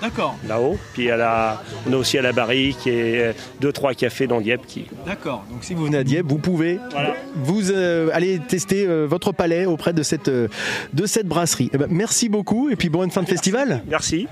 [0.00, 0.34] D'accord.
[0.48, 0.78] là-haut.
[0.94, 4.66] Puis à la, on a aussi à la barrique et deux, trois cafés dans Dieppe
[4.66, 4.86] qui.
[5.06, 5.44] D'accord.
[5.50, 7.14] Donc si vous venez à Dieppe, vous pouvez Voilà.
[7.36, 10.48] vous euh, aller tester euh, votre palais auprès de cette euh,
[10.94, 11.70] de cette brasserie.
[11.74, 13.82] Eh ben, merci beaucoup et puis bonne fin de festival.
[13.88, 14.26] Merci.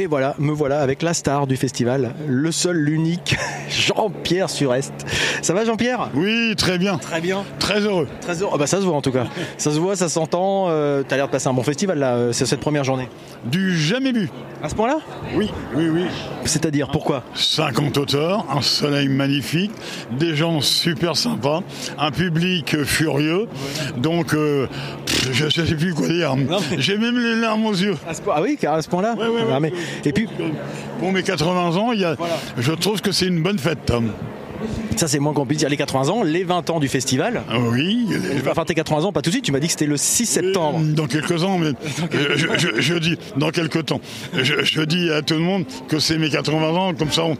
[0.00, 3.36] Et voilà, me voilà avec la star du festival, le seul, l'unique,
[3.68, 4.94] Jean-Pierre Surest.
[5.42, 6.08] Ça va Jean-Pierre?
[6.14, 7.44] Oui, très bien, Très bien.
[7.58, 8.08] très heureux.
[8.22, 8.52] Très heureux.
[8.54, 9.26] Ah bah ça se voit en tout cas.
[9.58, 10.68] Ça se voit, ça s'entend.
[10.70, 13.10] Euh, T'as l'air de passer un bon festival là, euh, c'est cette première journée.
[13.44, 14.30] Du jamais vu.
[14.62, 14.98] À ce point-là
[15.34, 16.02] Oui, oui, oui.
[16.44, 19.70] C'est-à-dire pourquoi 50 auteurs, un soleil magnifique,
[20.18, 21.62] des gens super sympas,
[21.98, 23.46] un public furieux.
[23.96, 24.66] Donc, euh,
[25.06, 26.36] pff, je ne sais plus quoi dire.
[26.36, 26.46] mais-
[26.78, 27.96] J'ai même les larmes aux yeux.
[28.06, 29.60] à ce point- Ah oui, car à ce point-là Ouais, ouais, ouais.
[29.60, 29.72] Mais-
[30.04, 30.28] Et puis,
[30.98, 32.14] Pour mes 80 ans, y a,
[32.58, 34.12] je trouve que c'est une bonne fête, Tom.
[35.00, 35.70] Ça, c'est moins qu'on puisse dire.
[35.70, 37.40] Les 80 ans, les 20 ans du festival.
[37.48, 39.46] Ah Oui, les- Enfin, tes 80 ans, pas tout de suite.
[39.46, 40.78] Tu m'as dit que c'était le 6 septembre.
[40.94, 44.02] Dans quelques ans, mais euh, je, je- je dis dans quelques temps.
[44.34, 47.34] Je, je dis à tout le monde que c'est mes 80 ans, comme ça on,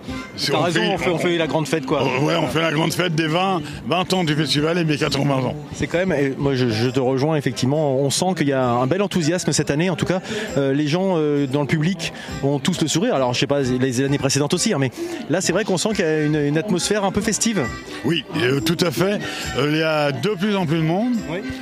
[0.51, 2.03] T'as raison, on fait, on fait la grande fête, quoi.
[2.03, 5.35] Ouais, on fait la grande fête des 20, 20 ans du festival et mes 80
[5.35, 5.55] ans.
[5.75, 8.65] C'est quand même, et moi je, je te rejoins effectivement, on sent qu'il y a
[8.65, 9.91] un bel enthousiasme cette année.
[9.91, 10.23] En tout cas,
[10.57, 13.15] euh, les gens euh, dans le public ont tous le sourire.
[13.15, 14.91] Alors je sais pas les années précédentes aussi, hein, mais
[15.29, 17.50] là c'est vrai qu'on sent qu'il y a une, une atmosphère un peu festive.
[18.05, 19.19] Oui, euh, tout à fait.
[19.59, 21.15] Euh, il y a de plus en plus de monde.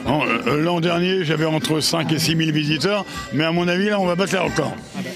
[0.06, 3.98] Euh, L'an dernier, j'avais entre 5 et 6 000 visiteurs, mais à mon avis, là,
[4.00, 4.74] on va battre les records.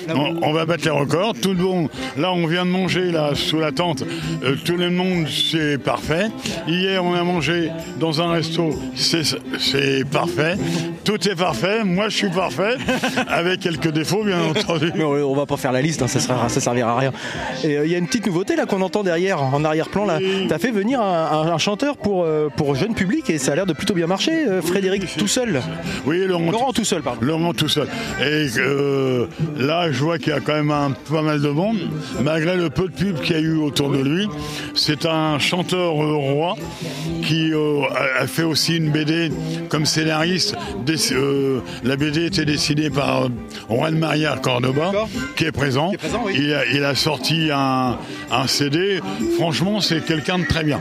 [0.08, 1.34] on, on va battre les records.
[1.40, 4.02] Tout le monde, là, on vient de manger là sous la tente.
[4.44, 6.26] Euh, tout le monde, c'est parfait.
[6.66, 10.56] Hier, on a mangé dans un resto, c'est parfait.
[11.04, 11.84] Tout est parfait.
[11.84, 12.76] Moi, je suis parfait,
[13.28, 14.92] avec quelques défauts, bien entendu.
[14.94, 17.12] Mais on, va pas faire la liste, hein, ça, sera, ça servira à rien.
[17.64, 20.18] Et euh, il y a une petite nouveauté là qu'on entend derrière, en arrière-plan là.
[20.62, 23.66] Fait venir un, un- un chanteur pour, euh, pour jeune public et ça a l'air
[23.66, 24.46] de plutôt bien marcher.
[24.46, 25.60] euh, Frédéric tout seul.
[26.06, 27.18] Oui, Laurent, Laurent tout seul, pardon.
[27.24, 27.88] Laurent tout seul.
[28.20, 29.26] Et euh,
[29.58, 31.78] là, je vois qu'il y a quand même un, pas mal de monde,
[32.22, 34.28] malgré le peu de pub qu'il y a eu autour de lui.
[34.74, 36.54] C'est un chanteur euh, roi
[37.24, 37.82] qui euh,
[38.20, 39.32] a, fait aussi une BD
[39.68, 40.54] comme scénariste.
[40.86, 40.92] Des-
[41.82, 43.28] la BD était dessinée par
[43.68, 44.92] Juan Maria Cordoba,
[45.36, 45.88] qui est présent.
[45.88, 46.34] Qui est présent, oui.
[46.38, 47.98] il, a, il a sorti un,
[48.30, 49.00] un CD.
[49.38, 50.80] Franchement, c'est quelqu'un très bien.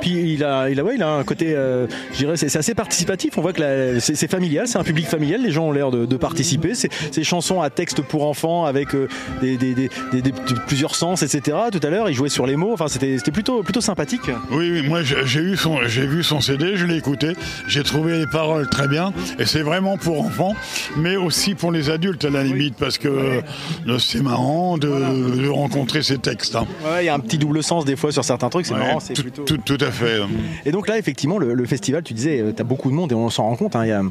[0.00, 2.74] Puis il a, il a, ouais, il a un côté, euh, je dirais, c'est assez
[2.74, 3.36] participatif.
[3.38, 5.42] On voit que c'est familial, c'est un public familial.
[5.42, 6.74] Les gens ont l'air de, de participer.
[6.74, 9.08] C'est c'est chansons à texte pour enfants avec euh,
[9.40, 10.32] des, des- des- des- des-
[10.66, 11.56] plusieurs sens, etc.
[11.72, 12.72] Tout à l'heure, il jouait sur les mots.
[12.72, 14.22] Enfin, c'était plutôt, plutôt sympathique.
[14.50, 17.32] Oui, oui, moi j'ai j'ai eu son, j'ai vu son CD, je l'ai écouté,
[17.66, 20.54] j'ai trouvé les paroles très bien, et c'est vraiment pour enfants,
[20.96, 25.48] mais aussi pour les adultes à la limite, parce que euh, c'est marrant de, de
[25.48, 26.56] rencontrer ces textes.
[26.56, 26.66] hein.
[26.84, 28.66] Ouais, il y a un petit double sens des fois sur certains trucs.
[28.74, 29.00] C'est Ouais, marrant.
[29.00, 30.20] c'est tout, plutôt- tout- tout à fait.
[30.66, 33.14] Et donc là, effectivement, le, le festival, tu disais, tu as beaucoup de monde et
[33.14, 33.76] on s'en rend compte.
[33.76, 34.02] hein, il y a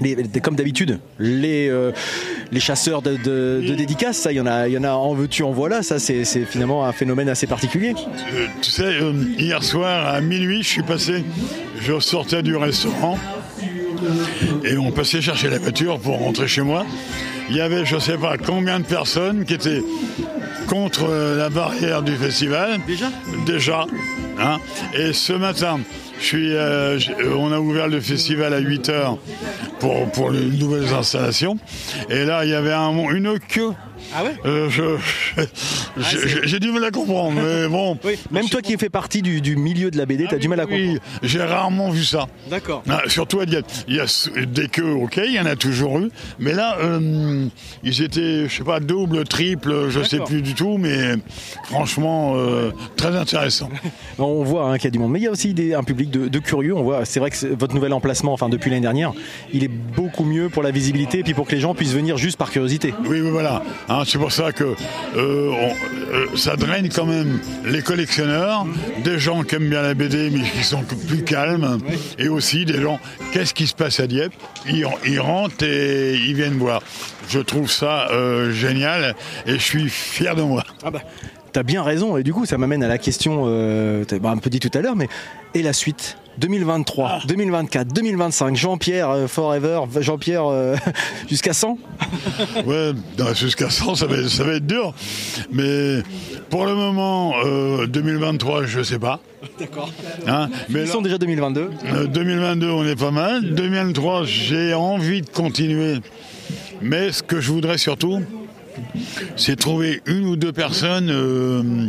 [0.00, 1.92] les- comme d'habitude, les, euh,
[2.50, 4.92] les chasseurs de, de- de dédicaces, ça, il y en a, il y en a
[4.92, 5.82] en veux-tu, en voilà.
[5.82, 7.94] Ça, c'est c'est finalement un phénomène assez particulier.
[8.34, 11.22] Euh, tu sais, euh, hier soir à minuit, je suis passé,
[11.80, 13.18] je sortais du restaurant,
[14.64, 16.84] et on passait chercher la voiture pour rentrer chez moi.
[17.50, 19.82] Il y avait, je sais pas combien de personnes qui étaient
[20.66, 22.80] contre euh, la barrière du festival?
[22.86, 23.06] Déjà?
[23.46, 23.86] Déjà.
[24.40, 24.58] hein.
[24.94, 25.80] et ce matin,
[26.20, 29.18] je suis, euh, euh, on a ouvert le festival à 8 heures
[29.80, 31.58] pour, pour les nouvelles installations.
[32.10, 33.72] Et là, il y avait un, une queue.
[34.14, 34.96] Ah ouais Euh, je-
[36.44, 37.98] J'ai du mal à comprendre, mais bon.
[38.30, 40.60] Même toi qui fais partie du, du milieu de la BD, tu as du mal
[40.60, 40.84] à comprendre.
[40.92, 42.26] Oui, j'ai rarement vu ça.
[42.50, 42.82] D'accord.
[42.88, 43.66] Ah, surtout à Dieppe.
[43.88, 44.04] Il y a
[44.46, 46.10] des queues, ok, il y en a toujours eu.
[46.38, 47.46] Mais là, euh,
[47.82, 51.14] ils étaient, je sais pas, double, triple, je sais plus du tout, mais
[51.64, 52.36] franchement,
[52.96, 53.70] très intéressant.
[54.18, 55.82] On voit hein, qu'il y a du monde, mais il y a aussi des- un
[55.82, 56.74] public de, de curieux.
[56.74, 59.12] On voit, c'est vrai que votre nouvel emplacement, enfin depuis l'année dernière,
[59.52, 62.16] il est beaucoup mieux pour la visibilité et puis pour que les gens puissent venir
[62.16, 62.94] juste par curiosité.
[63.06, 63.62] Oui, oui, voilà.
[63.88, 68.66] Hein, c'est pour ça que euh, on- euh, ça draine quand même les collectionneurs,
[69.02, 71.78] des gens qui aiment bien la BD mais qui sont plus calmes,
[72.18, 73.00] et aussi des gens.
[73.32, 74.32] Qu'est-ce qui se passe à Dieppe?
[74.68, 76.82] Ils, ils rentrent et ils viennent voir.
[77.28, 79.14] Je trouve ça euh, génial
[79.46, 80.62] et je suis fier de moi.
[80.84, 81.00] Ah bah,
[81.54, 82.18] t'as bien raison.
[82.18, 84.70] Et du coup, ça m'amène à la question, euh, t'as bah, un peu dit tout
[84.74, 85.08] à l'heure, mais
[85.54, 86.18] et la suite?
[86.38, 90.74] 2023, 2024, 2025, Jean-Pierre euh, Forever, Jean-Pierre euh,
[91.30, 91.78] jusqu'à 100
[92.66, 94.92] Ouais, non, jusqu'à 100, ça va, être- ça va être dur.
[95.52, 96.02] Mais
[96.50, 99.20] pour le moment, euh, 2023, je sais pas.
[99.60, 99.88] D'accord.
[100.26, 101.70] Hein, mais Ils là- sont déjà 2022.
[101.86, 103.54] Euh, 2022, on est pas mal.
[103.54, 105.98] 2023, j'ai envie de continuer.
[106.82, 108.20] Mais ce que je voudrais surtout,
[109.36, 111.88] c'est trouver une ou deux personnes euh,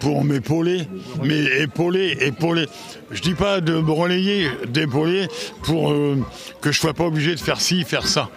[0.00, 0.82] pour m'épauler.
[1.22, 2.66] Mais épauler, épauler.
[3.10, 5.28] Je dis pas de me relayer, d'épauler
[5.62, 6.18] pour euh,
[6.60, 8.28] que je sois pas obligé de faire ci, faire ça.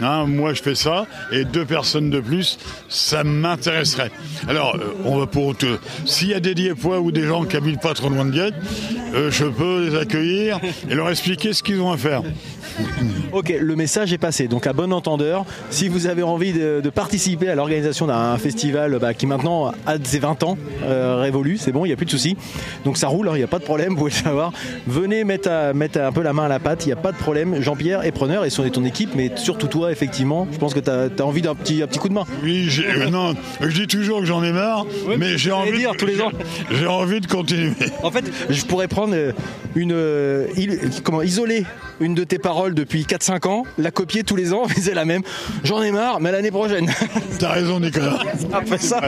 [0.00, 2.58] Hein, moi, je fais ça, et deux personnes de plus,
[2.88, 4.10] ça m'intéresserait.
[4.48, 7.56] Alors, euh, on va pour te- s'il y a des Diepois ou des gens qui
[7.56, 8.54] habitent pas trop loin de Dieppe,
[9.14, 10.58] euh, je peux les accueillir
[10.88, 12.22] et leur expliquer ce qu'ils ont à faire.
[13.32, 14.48] Ok, le message est passé.
[14.48, 19.14] Donc à bon entendeur, si vous avez envie de, participer à l'organisation d'un festival bah,
[19.14, 20.58] qui maintenant a ses 20 ans
[20.90, 22.36] euh, révolus, c'est bon, il n'y a plus de soucis.
[22.84, 24.52] Donc ça roule, hein, il n'y a pas de problème, vous pouvez le savoir.
[24.86, 27.12] Venez mettre, à- mettre un peu la main à la pâte, il n'y a pas
[27.12, 27.60] de problème.
[27.62, 30.80] Jean-Pierre est preneur et son et ton équipe, mais surtout toi effectivement, je pense que
[30.80, 32.24] tu as, envie d'un petit, un petit coup de main.
[32.42, 34.86] Oui, euh, non, je dis toujours que j'en ai marre,
[35.18, 36.30] mais j'ai envie, dire, tous les ans.
[36.70, 37.72] j'ai envie de continuer.
[38.02, 39.14] En fait, je pourrais prendre
[39.74, 39.94] une,
[41.02, 41.64] comment, isoler
[42.00, 45.22] une de tes paroles depuis 4-5 ans, la copier tous les ans, c'est la même.
[45.64, 46.90] J'en ai marre, mais l'année prochaine.
[47.38, 48.18] T'as raison, Nicolas.
[48.52, 49.00] Après ça.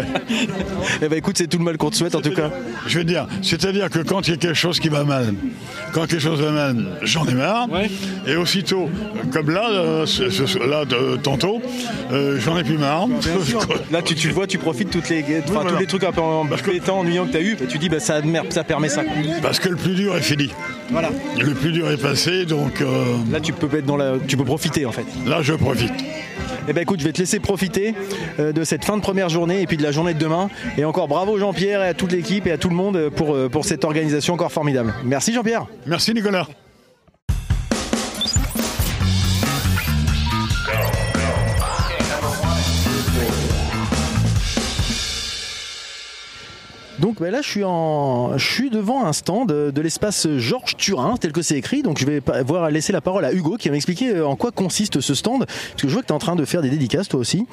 [1.01, 2.51] Eh ben écoute, c'est tout le mal qu'on te souhaite en tout cas.
[2.87, 5.35] Je veux dire, c'est-à-dire que quand il y a quelque chose qui va mal,
[5.93, 7.69] quand quelque chose va mal, j'en ai marre.
[8.27, 8.91] Et aussitôt,
[9.33, 10.07] comme là, euh,
[10.67, 11.61] là de, tantôt,
[12.13, 13.07] euh, j'en ai plus marre.
[13.91, 17.01] Là, tu, tu le vois, tu profites toutes les, tous les trucs un peu embêtants,
[17.01, 19.03] ennuyants que tu as eu, tu dis bah, ça, ça permet ça.
[19.43, 20.51] Parce que le plus dur est fini.
[20.93, 21.11] Voilà.
[21.39, 22.81] Le plus dur est passé, donc.
[22.81, 25.07] Euh, là, tu peux être dans la, tu peux profiter en fait.
[25.27, 25.93] Là, je profite.
[26.69, 27.95] Eh ben écoute, je vais te laisser profiter
[28.39, 30.49] de cette fin de première journée et puis de la journée de demain.
[30.79, 33.65] Et encore bravo Jean-Pierre et à toute l'équipe et à tout le monde pour, pour
[33.65, 34.95] cette organisation encore formidable.
[35.05, 35.67] Merci Jean-Pierre.
[35.87, 36.47] Merci Nicolas.
[47.03, 51.17] Donc ben là, je suis, en, je suis devant un stand de, l'espace Georges Turin,
[51.21, 51.83] tel que c'est écrit.
[51.83, 54.53] Donc je vais voir laisser la parole à Hugo qui va m'expliquer euh, en quoi
[54.53, 55.45] consiste ce stand.
[55.45, 57.45] Parce que je vois que tu es en train de faire des dédicaces toi aussi.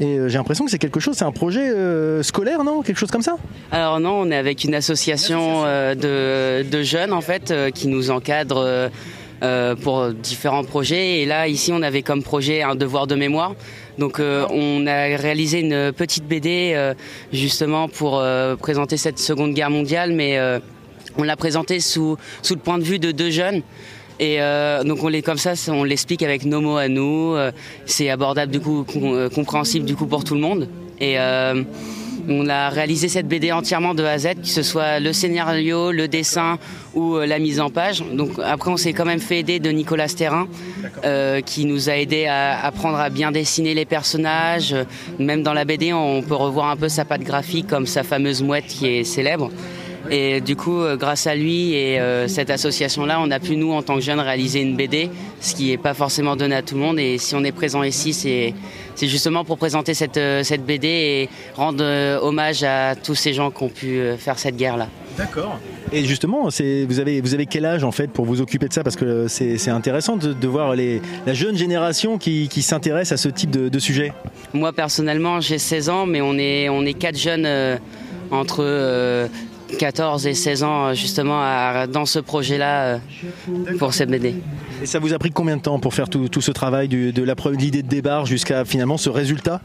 [0.00, 2.82] Et euh, j'ai l'impression que c'est quelque chose, c'est un projet euh, scolaire, non?
[2.82, 3.36] Quelque chose comme ça?
[3.70, 8.90] Alors non, on est avec une association de, de, jeunes en fait qui nous encadre
[9.82, 11.20] pour différents projets.
[11.20, 13.54] Et là, ici, on avait comme projet un devoir de mémoire.
[13.98, 16.94] Donc euh, on a réalisé une petite BD euh,
[17.32, 20.38] justement pour euh, présenter cette Seconde Guerre mondiale, mais
[21.16, 23.62] on l'a présentée sous, sous le point de vue de deux jeunes.
[24.18, 24.38] Et
[24.84, 27.36] donc on les comme ça, on l'explique avec nos mots à nous.
[27.84, 28.84] c'est abordable du coup,
[29.34, 30.68] compréhensible du coup pour tout le monde.
[31.00, 31.16] Et
[32.28, 35.92] on a réalisé cette BD entièrement de A à Z, que ce soit le scénario,
[35.92, 36.58] le dessin
[36.94, 38.02] ou euh, la mise en page.
[38.12, 40.48] Donc après, on s'est quand même fait aider de Nicolas Sterrin,
[41.04, 44.74] euh, qui nous a aidé à apprendre à bien dessiner les personnages.
[45.18, 48.42] Même dans la BD, on peut revoir un peu sa patte graphique, comme sa fameuse
[48.42, 49.50] mouette qui est célèbre.
[50.10, 53.82] Et du coup, euh, grâce à lui et cette association-là, on a pu, nous, en
[53.82, 56.80] tant que jeunes, réaliser une BD, ce qui n'est pas forcément donné à tout le
[56.80, 56.98] monde.
[56.98, 58.54] Et si on est présent ici, c'est
[58.96, 63.34] c'est justement pour présenter cette, euh, cette BD et rendre euh, hommage à tous ces
[63.34, 64.88] gens qui ont pu euh, faire cette guerre-là.
[65.18, 65.58] D'accord.
[65.92, 68.82] Et justement, vous avez, vous avez quel âge en fait pour vous occuper de ça?
[68.82, 73.28] Parce que c'est intéressant de, voir les, la jeune génération qui, qui s'intéresse à ce
[73.28, 74.12] type de, sujet.
[74.52, 77.48] Moi personnellement, j'ai 16 ans, mais on est, on est quatre jeunes
[78.30, 79.28] entre
[79.78, 83.00] 14 et 16 ans justement dans ce projet-là
[83.78, 84.34] pour cette BD.
[84.82, 87.82] Et ça vous a pris combien de temps pour faire tout, ce travail de l'idée
[87.82, 89.60] de débarre jusqu'à finalement ce résultat?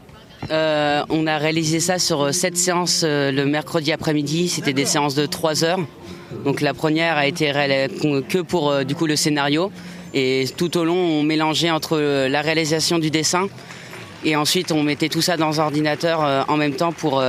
[0.50, 4.48] Euh, on a réalisé ça sur sept séances euh, le mercredi après-midi.
[4.48, 5.78] C'était des séances de 3 heures.
[6.44, 7.52] Donc la première a été
[8.28, 9.70] que pour euh, du coup le scénario.
[10.14, 13.48] Et tout au long, on mélangeait entre la réalisation du dessin
[14.24, 17.22] et ensuite on mettait tout ça dans ordinateur en même temps pour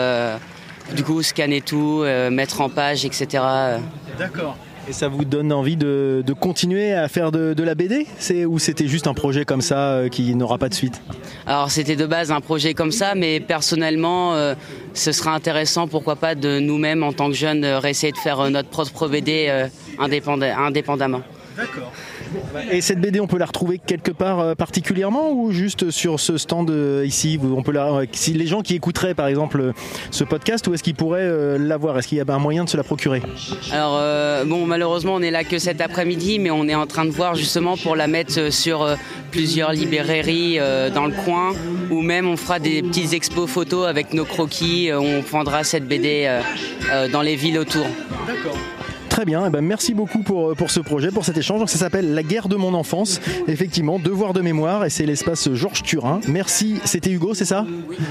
[0.96, 3.44] du coup scanner tout, mettre en page, etc.
[4.18, 4.58] D'accord.
[4.90, 8.88] Et ça vous donne envie de, continuer à faire de, la BD C'est Ou c'était
[8.88, 11.02] juste un projet comme ça euh, qui n'aura pas de suite?
[11.46, 14.56] Alors c'était de base un projet comme ça, mais personnellement, euh,
[14.94, 18.50] ce sera intéressant, pourquoi pas, de nous-mêmes en tant que jeunes, euh, réessayer de faire
[18.50, 19.50] notre propre BD
[20.00, 21.22] indépendamment.
[21.56, 21.92] D'accord.
[22.72, 26.38] Et cette BD, on peut la retrouver quelque part euh, particulièrement ou juste sur ce
[26.38, 27.40] stand euh, ici?
[27.44, 29.74] On peut la, si les gens qui écouteraient par exemple
[30.12, 32.70] ce podcast, où est-ce qu'ils pourraient euh, l'avoir Est-ce qu'il y a un moyen de
[32.70, 33.22] se la procurer?
[33.72, 34.00] Alors
[34.46, 37.36] bon, malheureusement, on est là que cet après-midi, mais on est en train de voir
[37.36, 38.88] justement pour la mettre sur
[39.32, 40.58] plusieurs librairies
[40.94, 41.54] dans le coin,
[41.92, 44.92] ou même on fera des petites expos photos avec nos croquis.
[44.94, 46.30] on prendra cette BD
[47.12, 47.86] dans les villes autour.
[48.26, 48.58] D'accord.
[49.14, 51.70] Très bien, et eh ben merci beaucoup pour, euh, pour ce projet, pour cet échange.
[51.70, 55.84] ça s'appelle La guerre de mon enfance, effectivement, devoir de mémoire, et c'est l'espace Georges
[55.84, 56.20] Turin.
[56.28, 57.64] Merci, c'était Hugo, c'est ça?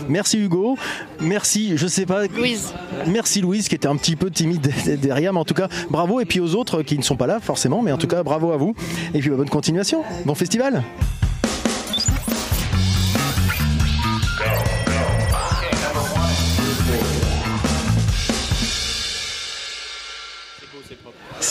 [0.09, 0.77] Merci Hugo,
[1.21, 2.29] merci, je sais pas.
[2.29, 2.73] Louise.
[3.09, 6.25] Merci Louise, qui était un petit peu timide derrière, mais en tout cas, bravo, et
[6.25, 8.57] puis aux autres qui ne sont pas là forcément, mais en tout cas, bravo à
[8.57, 8.77] vous,
[9.13, 10.85] et puis bah, bonne continuation, bon festival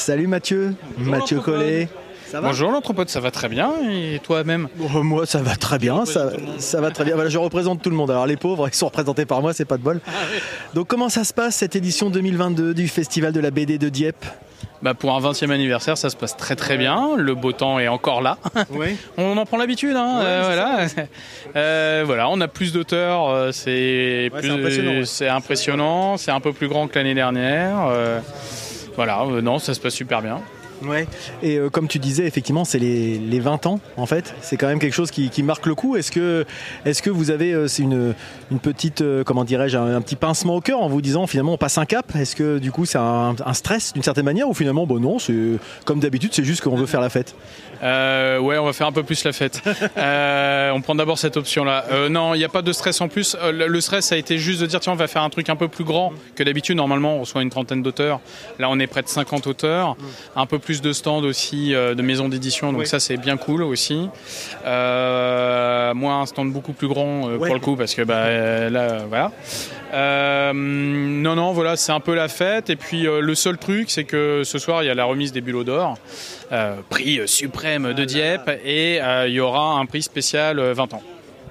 [0.02, 1.88] Salut Mathieu, Mathieu Collet.
[2.42, 4.68] Bonjour l'anthropode, ça va très bien et toi-même?
[4.96, 7.14] Moi ça va très bien, ça, ça va très bien.
[7.14, 8.10] Voilà, je représente tout le monde.
[8.10, 10.02] Alors les pauvres, ils sont représentés par moi, c'est pas de bol.
[10.08, 10.12] Ah
[10.74, 14.26] Donc comment ça se passe cette édition 2022 du Festival de la BD de Dieppe?
[14.82, 17.16] Bah pour un 20e anniversaire, ça se passe très très bien.
[17.16, 18.40] Le beau temps est encore là.
[18.72, 18.98] Oui.
[19.20, 19.96] on en prend l'habitude.
[19.96, 20.22] Hein.
[20.24, 20.88] Euh, voilà.
[21.56, 23.30] Euh, voilà, on a plus d'auteurs.
[23.30, 24.32] Euh, c'est
[25.30, 26.18] impressionnant.
[26.18, 27.92] C'est un peu plus grand que l'année dernière.
[28.96, 30.40] Voilà, euh, non, ça se passe super bien.
[30.84, 31.08] Ouais.
[31.44, 34.34] Et euh, comme tu disais, effectivement, c'est les, les 20 ans, en fait.
[34.42, 35.96] C'est quand même quelque chose qui, marque le coup.
[35.96, 38.16] Est-ce que, vous avez euh, une,
[38.60, 41.86] petite, comment dirais-je, un, petit pincement au cœur en vous disant finalement on passe un
[41.86, 42.16] cap?
[42.16, 45.18] Est-ce que du coup c'est un, stress d'une certaine manière ou finalement, bon non,
[45.86, 47.36] comme d'habitude, c'est juste qu'on veut faire la fête?
[47.84, 49.62] Euh, ouais, on va faire un peu plus la fête.
[49.98, 51.86] Euh, on prend d'abord cette option-là.
[51.92, 53.36] Euh, non, il n'y a pas de stress en plus.
[53.42, 55.50] Euh, le- stress, ça a été juste de dire tiens, on va faire un truc
[55.50, 56.76] un peu plus grand que d'habitude.
[56.78, 58.20] Normalement, on reçoit une trentaine d'auteurs.
[58.60, 59.96] Là, on est près de 50 auteurs.
[60.36, 62.72] Un peu plus de stands aussi, de maisons d'édition.
[62.74, 64.08] Donc ça, c'est bien cool aussi.
[64.66, 67.48] Euh, moi, un stand beaucoup plus grand euh, Ouais.
[67.48, 69.32] pour le coup, parce que bah, là, voilà.
[69.94, 72.70] Euh, non, non, voilà, c'est un peu la fête.
[72.70, 75.32] Et puis euh, le seul truc, c'est que ce soir, il y a la remise
[75.32, 75.98] des bulots d'or,
[76.90, 80.94] prix euh, suprême de Dieppe, et euh, il y aura un prix spécial euh, 20
[80.94, 81.02] ans.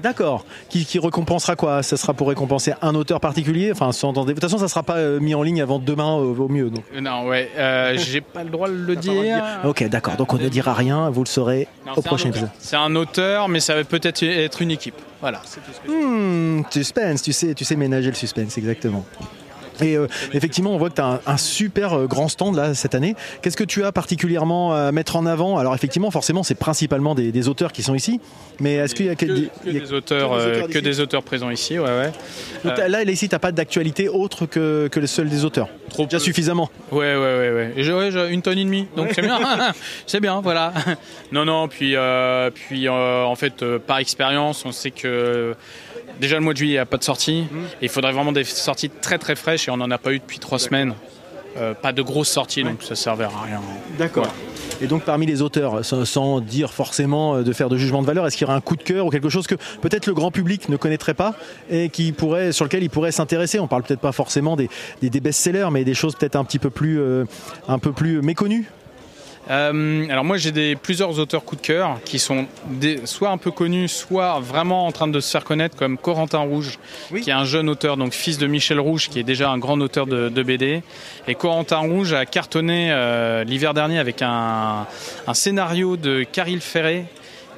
[0.02, 0.46] D'accord.
[0.70, 1.82] Qui, qui récompensera quoi?
[1.82, 3.70] Ça sera pour récompenser un auteur particulier?
[3.70, 6.34] Enfin, sans, de toute façon, ça sera pas euh, mis en ligne avant demain au,
[6.34, 6.70] au mieux.
[6.70, 6.84] Donc.
[6.94, 9.42] Euh, Non, ouais, euh, j'ai pas le droit de le dire.
[9.64, 10.16] Ok, d'accord.
[10.16, 11.10] Donc on ne dira rien.
[11.10, 12.48] Vous le saurez Non, au prochain épisode.
[12.58, 14.94] C'est un auteur, mais ça va peut-être être une équipe.
[15.20, 15.42] Voilà.
[15.86, 19.04] Hmm, suspense, tu sais, tu sais ménager le suspense, exactement.
[19.82, 22.74] Et euh, effectivement, on voit que tu as un, un super euh, grand stand là
[22.74, 23.14] cette année.
[23.42, 25.58] Qu'est-ce que tu as particulièrement à mettre en avant?
[25.58, 28.20] Alors effectivement, forcément, c'est principalement des, des auteurs qui sont ici,
[28.60, 30.36] mais est-ce qu'il y a que, que des, que il y a- des auteurs, que
[30.36, 32.12] des euh, que des auteurs présents ici, ouais, ouais.
[32.64, 35.68] Donc, euh, là, ici, t'as pas d'actualité autre que, que le seul des auteurs?
[35.88, 36.24] Trop Déjà peu.
[36.24, 36.70] suffisamment.
[36.92, 37.72] Ouais, ouais, ouais, ouais.
[37.76, 39.38] Et une tonne et demie, donc c'est bien.
[40.06, 40.72] c'est bien, voilà.
[41.32, 41.94] Non, non, puis,
[42.54, 45.54] puis en fait, par expérience, on sait que
[46.20, 47.46] déjà le mois de juillet, il n'y a pas de sortie.
[47.80, 50.18] Et il faudrait vraiment des sorties très très fraîches et on n'en a pas eu
[50.18, 50.94] depuis trois semaines.
[51.56, 53.60] Euh, pas de grosses sorties, donc ça servait à rien.
[53.98, 54.28] D'accord.
[54.80, 58.24] Et donc parmi les auteurs, sans, dire forcément euh, de faire de jugement de valeur,
[58.26, 60.30] est-ce qu'il y aurait un coup de cœur ou quelque chose que peut-être le grand
[60.30, 61.34] public ne connaîtrait pas
[61.68, 63.58] et qui pourrait, sur lequel il pourrait s'intéresser?
[63.58, 64.70] On parle peut-être pas forcément des,
[65.02, 67.24] des- des best-sellers, mais des choses peut-être un petit peu plus, euh,
[67.66, 68.70] un peu plus méconnues.
[69.50, 73.36] Euh, alors moi j'ai des plusieurs auteurs coup de cœur qui sont des- soit un
[73.36, 76.78] peu connus, soit vraiment en train de se faire connaître comme Corentin Rouge,
[77.10, 77.20] Oui.
[77.20, 79.80] qui est un jeune auteur, donc fils de Michel Rouge, qui est déjà un grand
[79.80, 80.82] auteur de, de BD.
[81.26, 84.86] Et Corentin Rouge a cartonné euh, l'hiver dernier avec un,
[85.26, 87.06] un scénario de Caril Ferré.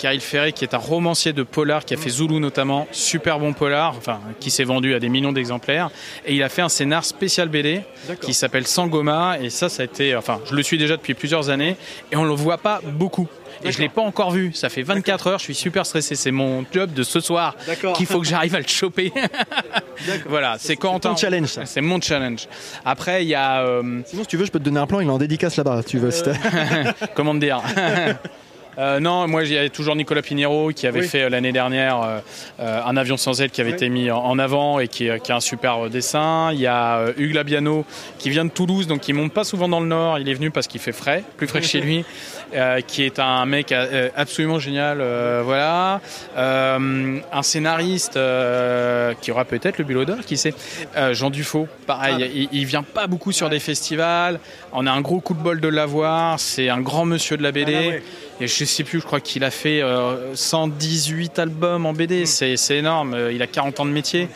[0.03, 3.53] Caril Ferré, qui est un romancier de polar, qui a fait Zulu notamment, super bon
[3.53, 5.93] polar, enfin, qui s'est vendu à des millions d'exemplaires.
[6.27, 7.83] Et il a fait un scénar spécial BD
[8.21, 9.39] qui s'appelle Sangoma.
[9.41, 11.77] Et ça, ça a été, enfin, je le suis déjà depuis plusieurs années
[12.11, 13.29] et on le voit pas beaucoup.
[13.63, 14.53] Et je l'ai pas encore vu.
[14.55, 15.39] Ça fait 24 heures.
[15.39, 16.17] Je suis super stressé.
[16.17, 17.93] C'est mon job de ce soir D'accord.
[17.93, 19.13] qu'il faut que j'arrive à le choper.
[20.27, 21.61] voilà, c'est ton challenge.
[21.65, 22.49] C'est mon challenge.
[22.85, 24.99] Après, il y a euh, Sinon, si tu veux, je peux te donner un plan,
[24.99, 25.85] il est en dédicace là-bas.
[25.87, 27.63] Tu veux, t'as- comment te dire?
[28.79, 31.09] Euh, non, moi il y a toujours Nicolas Pinheiro qui avait Oui.
[31.09, 32.23] fait euh, l'année dernière
[32.59, 35.37] euh, un avion sans aile qui avait été mis en, avant et qui, qui a
[35.37, 36.51] un super dessin.
[36.53, 37.85] Il y a Hugues Labiano
[38.19, 40.19] qui vient de Toulouse, donc il monte pas souvent dans le Nord.
[40.19, 42.05] Il est venu parce qu'il fait frais, plus frais que chez lui,
[42.55, 43.75] euh, qui est un mec
[44.17, 45.03] absolument génial.
[45.45, 46.01] voilà,
[46.37, 48.19] un scénariste
[49.21, 50.55] qui aura peut-être le bulot d'or, qui sait.
[51.13, 54.41] Jean Dufaux, pareil, il, il vient pas beaucoup sur des festivals.
[54.73, 56.41] On a un gros coup de bol de l'avoir.
[56.41, 58.03] C'est un grand monsieur de la BD.
[58.43, 62.27] Et je sais plus, je crois qu'il a fait euh, 118 albums en BD.
[62.27, 63.15] C'est c'est énorme.
[63.15, 64.29] Euh, Il a 40 ans de métier.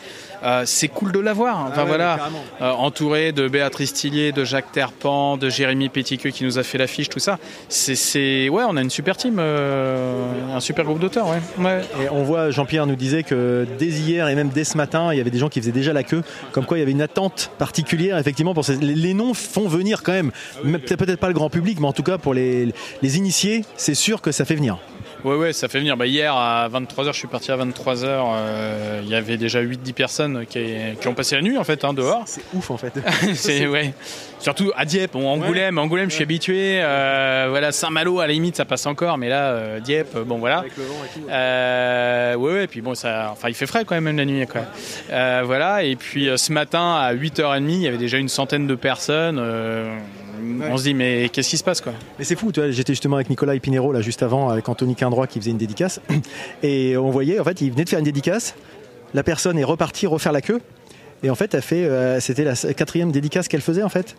[0.43, 1.67] Euh, c'est cool de l'avoir.
[1.67, 2.17] Enfin voilà,
[2.61, 6.77] Euh, entouré de Béatrice Tillier, de Jacques Terpan, de Jérémy Pétiqueux qui nous a fait
[6.77, 7.37] l'affiche, tout ça.
[7.69, 11.39] C'est c'est ouais, on a une super team, euh, un super groupe d'auteurs, ouais.
[11.59, 11.81] ouais.
[12.01, 15.17] Et on voit, Jean-Pierre nous disait que dès hier et même dès ce matin, il
[15.17, 17.01] y avait des gens qui faisaient déjà la queue, comme quoi il y avait une
[17.01, 18.77] attente particulière, effectivement, pour ces...
[18.77, 20.31] les, noms font venir quand même,
[20.63, 23.95] peut-être peut-être pas le grand public, mais en tout cas pour les, les initiés, c'est
[23.95, 24.77] sûr que ça fait venir.
[25.23, 25.97] Ouais, ouais, ça fait venir.
[25.97, 28.03] Bah, hier, à 23h, je suis parti à 23h.
[28.05, 30.63] euh, Il y avait déjà 8-10 personnes qui,
[31.01, 32.23] qui ont passé la nuit, en fait, hein, dehors.
[32.25, 32.93] C'est ouf en fait.
[33.33, 33.93] c'est ouais.
[34.39, 36.79] Surtout à Dieppe, bon, Angoulême, Angoulême, je suis habitué.
[36.81, 40.63] euh, voilà, Saint-Malo, à la limite, ça passe encore, mais là, euh, Dieppe, bon, voilà.
[41.29, 44.45] Euh, ouais, ouais, puis bon, ça, enfin, il fait frais quand même, même la nuit,
[44.45, 44.61] quoi.
[45.11, 48.75] Euh, voilà, et puis ce matin, à 8h30, il y avait déjà une centaine de
[48.75, 49.39] personnes.
[50.71, 51.93] On se dit, mais qu'est-ce qui se passe, quoi?
[52.19, 54.95] Mais c'est fou, tu vois, j'étais justement avec Nicolas Pinero là juste avant, avec Anthony
[54.95, 55.99] Quindroit qui faisait une dédicace,
[56.63, 58.55] et on voyait, en fait, il venait de faire une dédicace,
[59.13, 60.59] la personne est repartie refaire la queue,
[61.23, 64.15] et en fait, elle fait, euh, c'était la quatrième dédicace qu'elle faisait en fait,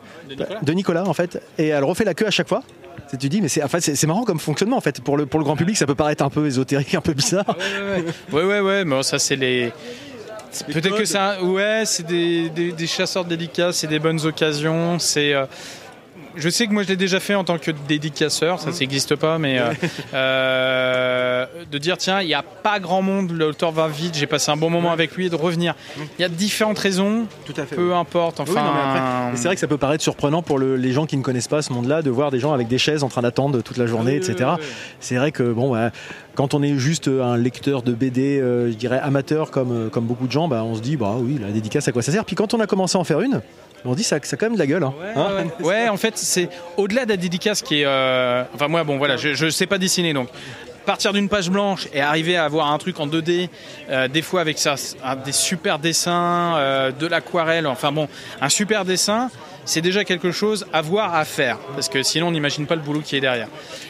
[0.63, 1.05] De Nicolas?
[1.07, 2.63] En fait, et elle refait la queue à chaque fois.
[3.11, 5.01] Tu te dis, mais c'est, en fait, c'est, c'est marrant comme fonctionnement en fait.
[5.01, 7.57] Pour le, pour le grand public, ça peut paraître un peu ésotérique, un peu bizarre.
[8.33, 9.73] Ouais, ouais, ouais, mais bon, ça, c'est les.
[10.67, 14.25] Peut-être que c'est un- ouais, c'est des, des- des chasseurs de dédicaces, c'est des bonnes
[14.27, 15.33] occasions, c'est.
[15.35, 15.45] euh,
[16.39, 19.39] je sais que moi je l'ai déjà fait en tant que dédicaceur, ça n'existe pas,
[19.39, 19.73] mais euh,
[20.15, 24.51] euh, de dire tiens, il n'y a pas grand monde, l'auteur va vite, j'ai passé
[24.51, 25.75] un bon moment avec lui, et de revenir.
[26.19, 27.77] Il y a différentes raisons, Tout à fait.
[27.77, 28.39] peu importe.
[28.41, 28.81] Oui, Enfin, mais
[29.29, 31.49] après, c'est vrai que ça peut paraître surprenant pour le- les gens qui ne connaissent
[31.49, 33.87] pas ce monde-là de voir des gens avec des chaises en train d'attendre toute la
[33.87, 34.51] journée, Oui, oui, etc.
[34.59, 34.67] oui, oui.
[35.01, 35.91] C'est vrai que bon, bah,
[36.35, 40.05] quand on est juste un lecteur de BD, euh, je dirais amateur comme, euh, comme
[40.05, 42.25] beaucoup de gens, bah, on se dit bah oui, la dédicace à quoi ça sert?
[42.25, 43.41] Puis quand on a commencé à en faire une,
[43.85, 44.83] on dit ça, ça a quand même de la gueule.
[44.85, 44.95] hein.
[45.17, 47.85] Hein Ouais, ouais, en fait, c'est au-delà de la dédicace qui est.
[47.87, 50.29] euh, Enfin, moi, bon, voilà, je, je sais pas dessiner donc.
[50.87, 53.51] Partir d'une page blanche et arriver à avoir un truc en 2D,
[53.91, 54.75] euh, des fois avec ça,
[55.23, 58.09] des super dessins, euh, de l'aquarelle, enfin bon,
[58.41, 59.31] un super dessin,
[59.67, 62.81] c'est déjà quelque chose à voir, à faire, parce que sinon on n'imagine pas le
[62.81, 63.49] boulot qui est derrière.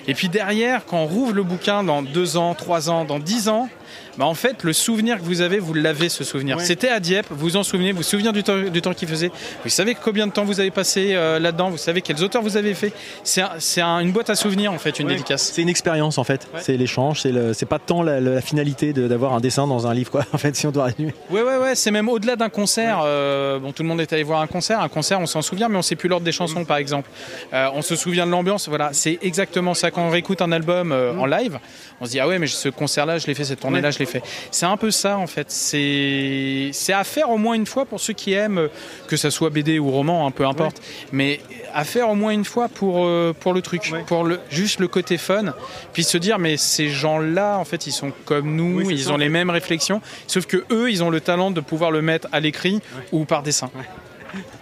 [0.09, 3.49] Et puis derrière, quand on rouvre le bouquin dans deux ans, trois ans, dans dix
[3.49, 3.69] ans,
[4.17, 6.57] bah en fait, le souvenir que vous avez, vous l'avez ce souvenir.
[6.57, 6.65] Ouais.
[6.65, 9.09] C'était à Dieppe, vous vous en souvenez, vous vous souvenez du temps, du temps qu'il
[9.09, 9.31] faisait,
[9.65, 12.57] vous savez combien de temps vous avez passé euh, là-dedans, vous savez quels auteurs vous
[12.57, 12.93] avez fait.
[13.25, 15.13] C'est un- c'est un- une boîte à souvenirs en fait, une Ouais.
[15.13, 15.53] dédicace.
[15.55, 16.49] C'est une expérience en fait.
[16.55, 16.61] Ouais.
[16.63, 17.23] C'est l'échange.
[17.23, 20.25] C'est pas tant la, la finalité d'avoir un dessin dans un livre quoi.
[20.33, 21.15] En fait, si on doit résumer.
[21.31, 23.01] Ouais, ouais, ouais, c'est même au-delà d'un concert.
[23.05, 24.81] euh, bon, tout le monde est allé voir un concert.
[24.81, 27.09] Un concert, on s'en souvient, mais on sait plus l'ordre des chansons, par exemple.
[27.53, 28.69] Euh, on se souvient de l'ambiance.
[28.69, 29.91] Voilà, c'est exactement ça.
[29.91, 31.59] Quand on réécoute un album en live,
[32.01, 34.07] on se dit ah ouais, mais ce concert-là, je l'ai fait, cette tournée-là, je l'ai
[34.07, 34.23] fait.
[34.51, 35.51] C'est un peu ça en fait.
[35.51, 38.69] C'est c'est à faire au moins une fois pour ceux qui aiment,
[39.07, 40.81] que ça soit BD ou roman, hein, peu importe.
[41.13, 41.41] Mais
[41.75, 44.89] à faire au moins une fois pour euh, pour le truc, pour le juste le
[44.89, 45.55] côté fun,
[45.93, 49.13] puis se dire mais ces gens-là, en fait, ils sont comme nous, Oui, ils ça,
[49.13, 52.29] ont les mêmes réflexions, sauf que eux, ils ont le talent de pouvoir le mettre
[52.33, 52.81] à l'écrit
[53.13, 53.71] ou par dessin.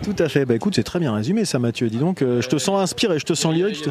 [0.04, 0.44] Tout à fait.
[0.44, 1.88] Bah écoute, c'est très bien résumé ça, Mathieu.
[1.88, 3.82] Dis donc, euh, je te sens inspiré, je te sens lyrique.
[3.82, 3.90] te-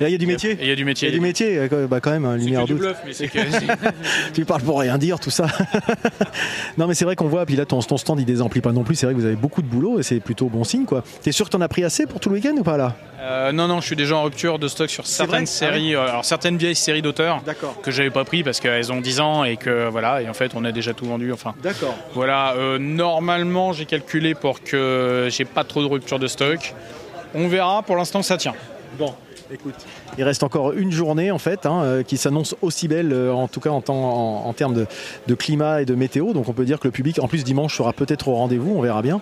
[0.00, 0.56] il y a du métier.
[0.60, 1.08] Il y a du Il métier.
[1.08, 2.78] y a du métier, euh, bah quand même, C'est lumière doute.
[2.78, 3.38] bluff, mais c'est que-
[4.34, 5.46] tu parles pour rien dire, tout ça.
[6.78, 8.84] non, mais c'est vrai qu'on voit, puis là, ton, ton stand, il désemplit pas non
[8.84, 8.94] plus.
[8.96, 11.02] C'est vrai que vous avez beaucoup de boulot et c'est plutôt bon signe, quoi.
[11.22, 12.96] T'es sûr que t'en as pris assez pour tout le week-end ou pas, là?
[13.20, 16.24] Euh, non, non, je suis déjà en rupture de stock sur certaines Ah séries, alors
[16.24, 17.42] certaines vieilles séries d'auteurs
[17.82, 20.52] que j'avais pas pris parce qu'elles ont 10 ans et que voilà, et en fait
[20.54, 21.32] on a déjà tout vendu.
[21.32, 21.96] Enfin, D'accord.
[22.14, 24.76] voilà, euh, normalement j'ai calculé pour que
[25.28, 26.74] j'ai pas trop de rupture de stock.
[27.34, 28.54] On verra, pour l'instant ça tient.
[28.98, 29.14] Bon,
[29.50, 29.74] écoute.
[30.16, 33.46] Il reste encore une journée, en fait, hein, euh, qui s'annonce aussi belle, euh, en
[33.48, 34.86] tout cas en, temps- en- en termes de,
[35.26, 36.32] de climat et de météo.
[36.32, 38.80] Donc on peut dire que le public, en plus, dimanche, sera peut-être au rendez-vous, on
[38.80, 39.20] verra bien.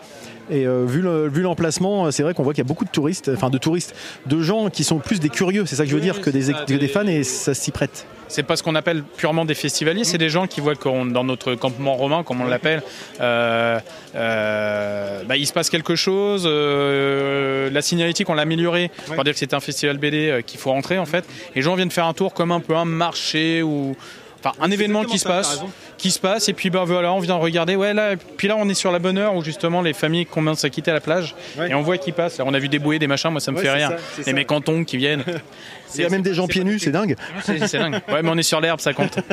[0.48, 2.90] Et euh, vu le- vu l'emplacement, c'est vrai qu'on voit qu'il y a beaucoup de
[2.90, 3.94] touristes, enfin de touristes,
[4.26, 6.30] de gens qui sont plus des curieux, c'est ça que je veux Oui, dire, que
[6.30, 8.06] des, que fans et ça s'y prête.
[8.28, 11.22] C'est pas ce qu'on appelle purement des festivaliers, c'est des gens qui voient que dans
[11.22, 12.82] notre campement romain, comme on l'appelle,
[13.20, 13.78] euh,
[14.16, 16.44] euh, bah, il se passe quelque chose.
[16.46, 20.70] euh, la signalétique, on l'a améliorée pour dire que c'est un festival BD qu'il faut
[20.98, 21.24] en fait.
[21.52, 23.96] Et les gens viennent faire un tour comme un peu un marché ou
[24.38, 25.60] enfin un événement qui se passe,
[25.98, 26.48] qui se passe.
[26.48, 27.74] Et puis bah voilà, on vient regarder.
[27.76, 30.64] Ouais là, puis là on est sur la bonne heure où justement les familles commencent
[30.64, 31.70] à quitter la plage Ouais.
[31.70, 32.38] et on voit qui passent.
[32.38, 33.30] Là, on a vu des bouées, des machins.
[33.30, 33.88] Moi ça me Ouais, fait rire.
[33.90, 34.32] ça, les ça.
[34.32, 35.24] mécantons qui viennent.
[35.94, 37.16] Il y a même des gens pieds nus, c'est dingue.
[37.44, 38.00] C'est c'est dingue.
[38.08, 39.18] Ouais, mais on est sur l'herbe, ça compte.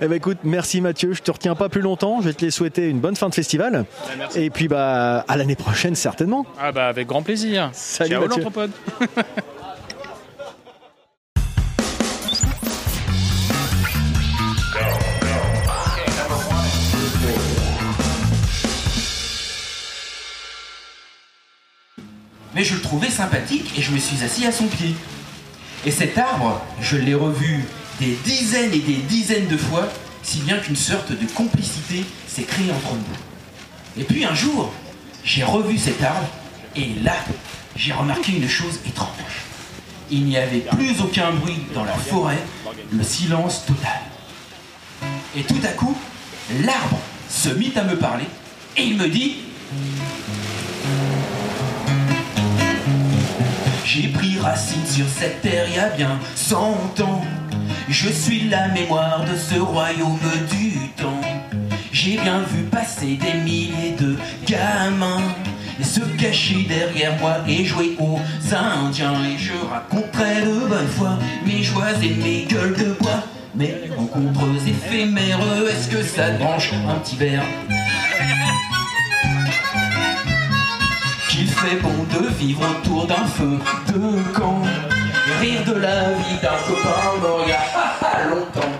[0.00, 2.50] Eh ben écoute, merci Mathieu, je te retiens pas plus longtemps, je vais te les
[2.50, 3.84] souhaiter une bonne fin de festival.
[4.16, 4.40] merci.
[4.44, 6.46] Et puis bah à l'année prochaine certainement.
[6.58, 7.68] Ah bah avec grand plaisir.
[7.74, 8.44] Salut, Ciao Mathieu.
[22.60, 24.94] Mais je le trouvais sympathique et je me suis assis à son pied.
[25.86, 27.64] Et cet arbre, je l'ai revu
[28.00, 29.88] des dizaines et des dizaines de fois,
[30.22, 34.02] si bien qu'une sorte de complicité s'est créée entre nous.
[34.02, 34.70] Et puis un jour,
[35.24, 36.28] j'ai revu cet arbre,
[36.76, 37.14] et là,
[37.76, 39.08] j'ai remarqué une chose étrange.
[40.10, 42.44] Il n'y avait plus aucun bruit dans la forêt,
[42.92, 44.02] le silence total.
[45.34, 45.96] Et tout à coup,
[46.62, 46.98] l'arbre
[47.30, 48.26] se mit à me parler,
[48.76, 49.36] et il me dit
[53.84, 57.24] J'ai pris racine sur cette terre il y a bien cent ans.
[57.88, 60.18] Je suis la mémoire de ce royaume
[60.50, 61.20] du temps.
[61.92, 64.16] J'ai bien vu passer des milliers de
[64.46, 65.22] gamins
[65.80, 68.20] et se cacher derrière moi et jouer aux
[68.54, 69.24] Indiens.
[69.24, 73.24] Et je raconterai de bonne foi mes joies et mes gueules de bois.
[73.56, 77.42] Mes rencontres éphémères, est-ce que ça branche un petit verre?
[81.60, 83.58] Fait bon de vivre autour d'un feu
[83.88, 84.62] de camp
[85.40, 87.60] rire de la vie d'un copain mort il y a
[88.02, 88.76] ah, longtemps.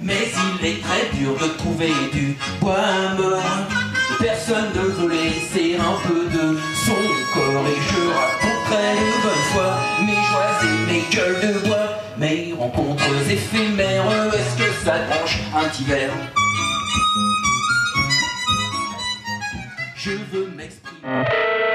[0.00, 0.30] Mais
[0.60, 3.42] il est très dur de trouver du bois mort.
[4.20, 7.02] Personne ne veut laisser un peu de son
[7.34, 12.54] corps et je raconterai de bonne foi mes joies et mes gueules de bois, mes
[12.58, 14.32] rencontres éphémères.
[14.32, 15.84] Est-ce que ça branche un petit
[19.94, 21.67] Je veux m'exprimer.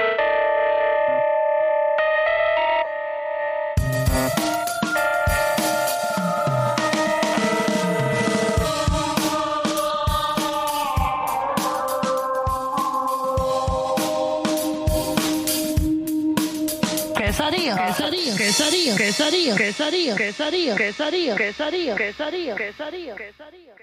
[17.75, 23.82] Quesadilla, quesadilla, quesadilla, quesadilla, quesadilla, quesadilla, quesadilla, quesadilla, quesadilla, quesadilla.